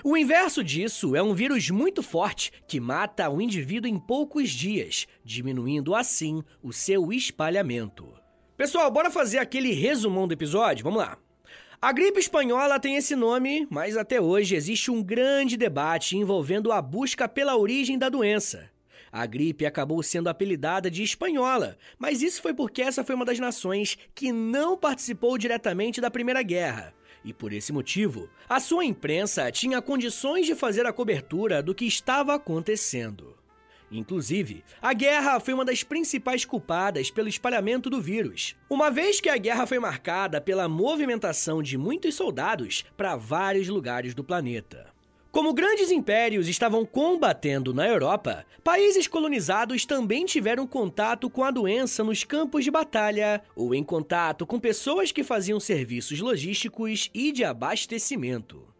O 0.02 0.16
inverso 0.16 0.64
disso 0.64 1.14
é 1.14 1.22
um 1.22 1.34
vírus 1.34 1.70
muito 1.70 2.02
forte 2.02 2.50
que 2.66 2.80
mata 2.80 3.30
o 3.30 3.40
indivíduo 3.40 3.88
em 3.88 3.98
poucos 3.98 4.50
dias, 4.50 5.06
diminuindo 5.24 5.94
assim 5.94 6.42
o 6.62 6.72
seu 6.72 7.12
espalhamento. 7.12 8.12
Pessoal, 8.56 8.90
bora 8.90 9.10
fazer 9.10 9.38
aquele 9.38 9.72
resumão 9.72 10.26
do 10.26 10.34
episódio? 10.34 10.84
Vamos 10.84 11.00
lá. 11.00 11.18
A 11.80 11.92
gripe 11.92 12.18
espanhola 12.18 12.80
tem 12.80 12.96
esse 12.96 13.14
nome, 13.14 13.66
mas 13.70 13.96
até 13.96 14.20
hoje 14.20 14.54
existe 14.54 14.90
um 14.90 15.02
grande 15.02 15.56
debate 15.56 16.16
envolvendo 16.16 16.72
a 16.72 16.80
busca 16.80 17.28
pela 17.28 17.56
origem 17.56 17.98
da 17.98 18.08
doença. 18.08 18.70
A 19.12 19.26
gripe 19.26 19.66
acabou 19.66 20.02
sendo 20.02 20.28
apelidada 20.28 20.90
de 20.90 21.02
espanhola, 21.02 21.76
mas 21.98 22.22
isso 22.22 22.42
foi 22.42 22.52
porque 22.52 22.82
essa 22.82 23.04
foi 23.04 23.14
uma 23.14 23.24
das 23.24 23.38
nações 23.38 23.98
que 24.14 24.32
não 24.32 24.76
participou 24.76 25.38
diretamente 25.38 26.00
da 26.00 26.10
Primeira 26.10 26.42
Guerra. 26.42 26.94
E 27.24 27.32
por 27.32 27.52
esse 27.52 27.72
motivo, 27.72 28.28
a 28.48 28.60
sua 28.60 28.84
imprensa 28.84 29.50
tinha 29.50 29.80
condições 29.80 30.46
de 30.46 30.54
fazer 30.54 30.84
a 30.84 30.92
cobertura 30.92 31.62
do 31.62 31.74
que 31.74 31.86
estava 31.86 32.34
acontecendo. 32.34 33.36
Inclusive, 33.94 34.64
a 34.82 34.92
guerra 34.92 35.38
foi 35.38 35.54
uma 35.54 35.64
das 35.64 35.84
principais 35.84 36.44
culpadas 36.44 37.12
pelo 37.12 37.28
espalhamento 37.28 37.88
do 37.88 38.02
vírus, 38.02 38.56
uma 38.68 38.90
vez 38.90 39.20
que 39.20 39.28
a 39.28 39.36
guerra 39.36 39.68
foi 39.68 39.78
marcada 39.78 40.40
pela 40.40 40.68
movimentação 40.68 41.62
de 41.62 41.78
muitos 41.78 42.16
soldados 42.16 42.84
para 42.96 43.14
vários 43.14 43.68
lugares 43.68 44.12
do 44.12 44.24
planeta. 44.24 44.92
Como 45.30 45.54
grandes 45.54 45.92
impérios 45.92 46.48
estavam 46.48 46.84
combatendo 46.84 47.72
na 47.72 47.86
Europa, 47.86 48.44
países 48.64 49.06
colonizados 49.06 49.84
também 49.84 50.24
tiveram 50.24 50.66
contato 50.66 51.30
com 51.30 51.44
a 51.44 51.50
doença 51.52 52.02
nos 52.02 52.24
campos 52.24 52.64
de 52.64 52.70
batalha 52.72 53.42
ou 53.54 53.74
em 53.74 53.84
contato 53.84 54.44
com 54.44 54.58
pessoas 54.58 55.12
que 55.12 55.22
faziam 55.22 55.60
serviços 55.60 56.20
logísticos 56.20 57.10
e 57.14 57.30
de 57.30 57.44
abastecimento. 57.44 58.73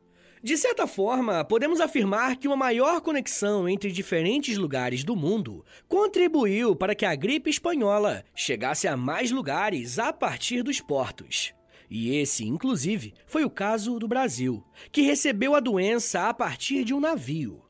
De 0.45 0.59
certa 0.59 0.87
forma, 0.87 1.43
podemos 1.43 1.81
afirmar 1.81 2.37
que 2.37 2.47
uma 2.47 2.55
maior 2.55 3.01
conexão 3.01 3.67
entre 3.67 3.91
diferentes 3.91 4.59
lugares 4.59 5.03
do 5.03 5.17
mundo 5.17 5.65
contribuiu 5.89 6.77
para 6.77 6.95
que 6.95 7.07
a 7.07 7.15
gripe 7.15 7.49
espanhola 7.49 8.23
chegasse 8.35 8.87
a 8.87 8.95
mais 8.95 9.31
lugares 9.31 9.99
a 9.99 10.13
partir 10.13 10.63
dos 10.63 10.83
portos. 10.83 11.55
E 11.89 12.15
esse, 12.15 12.45
inclusive, 12.45 13.15
foi 13.27 13.43
o 13.43 13.49
caso 13.49 13.99
do 13.99 14.07
Brasil, 14.07 14.63
que 14.93 15.01
recebeu 15.01 15.55
a 15.55 15.61
doença 15.61 16.29
a 16.29 16.35
partir 16.35 16.85
de 16.85 16.93
um 16.93 17.01
navio. 17.01 17.63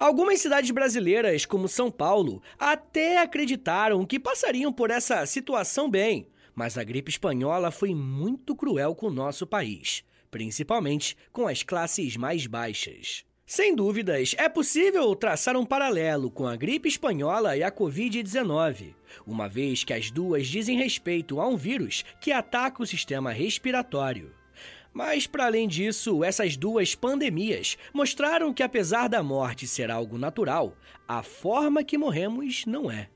Algumas 0.00 0.40
cidades 0.40 0.72
brasileiras, 0.72 1.46
como 1.46 1.68
São 1.68 1.92
Paulo, 1.92 2.42
até 2.58 3.18
acreditaram 3.18 4.04
que 4.04 4.18
passariam 4.18 4.72
por 4.72 4.90
essa 4.90 5.24
situação 5.26 5.88
bem, 5.88 6.26
mas 6.56 6.76
a 6.76 6.82
gripe 6.82 7.12
espanhola 7.12 7.70
foi 7.70 7.94
muito 7.94 8.56
cruel 8.56 8.96
com 8.96 9.06
o 9.06 9.14
nosso 9.14 9.46
país 9.46 10.02
principalmente 10.30 11.16
com 11.32 11.46
as 11.46 11.62
classes 11.62 12.16
mais 12.16 12.46
baixas. 12.46 13.24
Sem 13.46 13.74
dúvidas, 13.74 14.32
é 14.38 14.48
possível 14.48 15.12
traçar 15.16 15.56
um 15.56 15.66
paralelo 15.66 16.30
com 16.30 16.46
a 16.46 16.54
gripe 16.54 16.88
espanhola 16.88 17.56
e 17.56 17.64
a 17.64 17.72
Covid-19, 17.72 18.94
uma 19.26 19.48
vez 19.48 19.82
que 19.82 19.92
as 19.92 20.08
duas 20.08 20.46
dizem 20.46 20.78
respeito 20.78 21.40
a 21.40 21.48
um 21.48 21.56
vírus 21.56 22.04
que 22.20 22.30
ataca 22.30 22.80
o 22.80 22.86
sistema 22.86 23.32
respiratório. 23.32 24.32
Mas, 24.92 25.26
para 25.26 25.46
além 25.46 25.66
disso, 25.66 26.22
essas 26.22 26.56
duas 26.56 26.94
pandemias 26.94 27.76
mostraram 27.92 28.54
que, 28.54 28.62
apesar 28.62 29.08
da 29.08 29.20
morte 29.20 29.66
ser 29.66 29.90
algo 29.90 30.16
natural, 30.16 30.76
a 31.08 31.20
forma 31.22 31.82
que 31.82 31.98
morremos 31.98 32.64
não 32.66 32.88
é. 32.88 33.08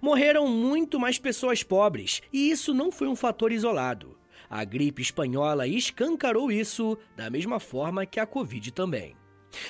Morreram 0.00 0.48
muito 0.48 0.98
mais 0.98 1.18
pessoas 1.18 1.62
pobres, 1.62 2.22
e 2.32 2.50
isso 2.50 2.72
não 2.72 2.90
foi 2.90 3.08
um 3.08 3.16
fator 3.16 3.52
isolado. 3.52 4.16
A 4.54 4.62
gripe 4.62 5.02
espanhola 5.02 5.66
escancarou 5.66 6.48
isso 6.48 6.96
da 7.16 7.28
mesma 7.28 7.58
forma 7.58 8.06
que 8.06 8.20
a 8.20 8.24
Covid 8.24 8.70
também. 8.70 9.16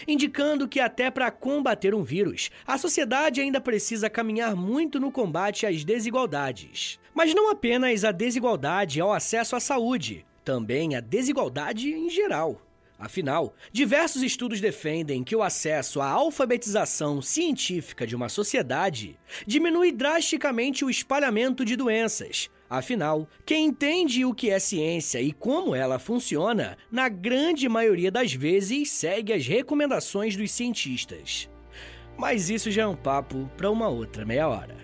Indicando 0.07 0.69
que, 0.69 0.79
até 0.79 1.11
para 1.11 1.31
combater 1.31 1.95
um 1.95 2.03
vírus, 2.03 2.51
a 2.67 2.77
sociedade 2.77 3.41
ainda 3.41 3.63
precisa 3.63 4.11
caminhar 4.11 4.55
muito 4.55 5.01
no 5.01 5.11
combate 5.11 5.65
às 5.65 5.87
desigualdades. 5.87 7.01
Mas 7.15 7.35
não 7.35 7.51
apenas 7.51 8.05
a 8.05 8.13
desigualdade 8.13 9.01
ao 9.01 9.11
acesso 9.11 9.57
à 9.57 9.61
saúde, 9.61 10.27
também 10.45 10.95
a 10.95 11.01
desigualdade 11.01 11.91
em 11.91 12.11
geral. 12.11 12.61
Afinal, 12.99 13.55
diversos 13.73 14.23
estudos 14.23 14.61
defendem 14.61 15.25
que 15.25 15.35
o 15.35 15.43
acesso 15.43 16.03
à 16.03 16.09
alfabetização 16.09 17.23
científica 17.23 18.07
de 18.07 18.15
uma 18.15 18.29
sociedade 18.29 19.19
diminui 19.47 19.91
drasticamente 19.91 20.85
o 20.85 20.91
espalhamento 20.91 21.65
de 21.65 21.75
doenças, 21.75 22.51
Afinal, 22.69 23.29
quem 23.45 23.67
entende 23.67 24.25
o 24.25 24.35
que 24.35 24.51
é 24.51 24.59
ciência 24.59 25.21
e 25.21 25.33
como 25.33 25.75
ela 25.75 25.99
funciona, 25.99 26.77
na 26.91 27.09
grande 27.09 27.69
maioria 27.69 28.11
das 28.11 28.33
vezes 28.33 28.91
segue 28.91 29.33
as 29.33 29.47
recomendações 29.47 30.37
dos 30.37 30.51
cientistas. 30.51 31.49
Mas 32.17 32.49
isso 32.49 32.71
já 32.71 32.83
é 32.83 32.87
um 32.87 32.97
papo 32.97 33.51
para 33.57 33.71
uma 33.71 33.89
outra 33.89 34.25
meia 34.25 34.49
hora. 34.49 34.84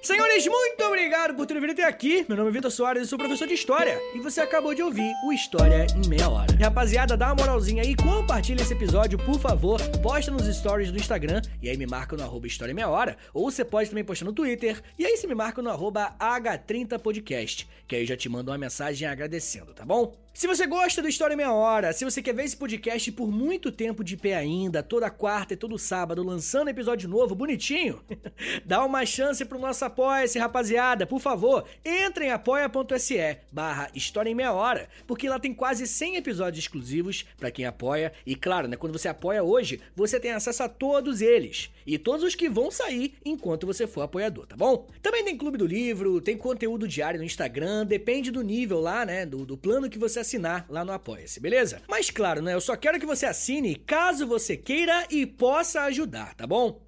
Senhores, 0.00 0.46
muito 0.46 0.84
obrigado 0.84 1.34
por 1.34 1.44
terem 1.44 1.60
vindo 1.60 1.72
até 1.72 1.84
aqui. 1.84 2.24
Meu 2.28 2.36
nome 2.36 2.50
é 2.50 2.52
Vitor 2.52 2.70
Soares, 2.70 3.02
eu 3.02 3.08
sou 3.08 3.18
professor 3.18 3.48
de 3.48 3.54
História. 3.54 4.00
E 4.14 4.20
você 4.20 4.40
acabou 4.40 4.72
de 4.72 4.80
ouvir 4.80 5.12
o 5.26 5.32
História 5.32 5.86
em 5.92 6.08
Meia 6.08 6.28
Hora. 6.28 6.46
Rapaziada, 6.58 7.16
dá 7.16 7.26
uma 7.26 7.34
moralzinha 7.34 7.82
aí, 7.82 7.96
compartilha 7.96 8.62
esse 8.62 8.72
episódio, 8.72 9.18
por 9.18 9.40
favor. 9.40 9.80
Posta 10.00 10.30
nos 10.30 10.46
stories 10.56 10.92
do 10.92 10.98
Instagram 10.98 11.42
e 11.60 11.68
aí 11.68 11.76
me 11.76 11.86
marca 11.86 12.16
no 12.16 12.22
arroba 12.22 12.46
História 12.46 12.70
em 12.70 12.76
Meia 12.76 12.88
Hora. 12.88 13.16
Ou 13.34 13.50
você 13.50 13.64
pode 13.64 13.90
também 13.90 14.04
postar 14.04 14.24
no 14.24 14.32
Twitter 14.32 14.80
e 14.96 15.04
aí 15.04 15.16
você 15.16 15.26
me 15.26 15.34
marca 15.34 15.60
no 15.60 15.68
arroba 15.68 16.14
H30podcast, 16.18 17.66
que 17.86 17.96
aí 17.96 18.02
eu 18.02 18.06
já 18.06 18.16
te 18.16 18.28
mando 18.28 18.52
uma 18.52 18.58
mensagem 18.58 19.06
agradecendo, 19.08 19.74
tá 19.74 19.84
bom? 19.84 20.14
Se 20.38 20.46
você 20.46 20.68
gosta 20.68 21.02
do 21.02 21.08
História 21.08 21.34
em 21.34 21.36
Meia 21.36 21.52
Hora, 21.52 21.92
se 21.92 22.04
você 22.04 22.22
quer 22.22 22.32
ver 22.32 22.44
esse 22.44 22.56
podcast 22.56 23.10
por 23.10 23.28
muito 23.28 23.72
tempo 23.72 24.04
de 24.04 24.16
pé 24.16 24.36
ainda, 24.36 24.84
toda 24.84 25.10
quarta 25.10 25.54
e 25.54 25.56
todo 25.56 25.76
sábado, 25.76 26.22
lançando 26.22 26.68
episódio 26.68 27.08
novo, 27.08 27.34
bonitinho, 27.34 28.00
dá 28.64 28.84
uma 28.84 29.04
chance 29.04 29.44
pro 29.44 29.58
nosso 29.58 29.84
apoia-se, 29.88 30.38
rapaziada. 30.38 31.06
Por 31.06 31.20
favor, 31.20 31.64
entre 31.84 32.26
em 32.26 32.30
apoia.se 32.30 33.38
barra 33.50 33.90
História 33.94 34.30
em 34.30 34.34
Meia 34.34 34.52
Hora, 34.52 34.88
porque 35.06 35.28
lá 35.28 35.38
tem 35.38 35.52
quase 35.52 35.86
100 35.86 36.16
episódios 36.16 36.64
exclusivos 36.64 37.24
para 37.36 37.50
quem 37.50 37.64
apoia. 37.64 38.12
E 38.24 38.34
claro, 38.34 38.68
né, 38.68 38.76
quando 38.76 38.96
você 38.96 39.08
apoia 39.08 39.42
hoje, 39.42 39.80
você 39.96 40.20
tem 40.20 40.30
acesso 40.30 40.62
a 40.62 40.68
todos 40.68 41.20
eles. 41.20 41.70
E 41.86 41.98
todos 41.98 42.24
os 42.24 42.34
que 42.34 42.48
vão 42.48 42.70
sair 42.70 43.14
enquanto 43.24 43.66
você 43.66 43.86
for 43.86 44.02
apoiador, 44.02 44.46
tá 44.46 44.56
bom? 44.56 44.86
Também 45.02 45.24
tem 45.24 45.36
Clube 45.36 45.58
do 45.58 45.66
Livro, 45.66 46.20
tem 46.20 46.36
conteúdo 46.36 46.86
diário 46.86 47.18
no 47.18 47.24
Instagram, 47.24 47.86
depende 47.86 48.30
do 48.30 48.42
nível 48.42 48.80
lá, 48.80 49.04
né, 49.04 49.24
do, 49.24 49.44
do 49.44 49.56
plano 49.56 49.88
que 49.88 49.98
você 49.98 50.20
assinar 50.20 50.66
lá 50.68 50.84
no 50.84 50.92
Apoia-se, 50.92 51.40
beleza? 51.40 51.80
Mas 51.88 52.10
claro, 52.10 52.42
né? 52.42 52.54
Eu 52.54 52.60
só 52.60 52.76
quero 52.76 53.00
que 53.00 53.06
você 53.06 53.26
assine 53.26 53.74
caso 53.74 54.26
você 54.26 54.56
queira 54.56 55.06
e 55.10 55.24
possa 55.24 55.82
ajudar, 55.82 56.34
tá 56.34 56.46
bom? 56.46 56.87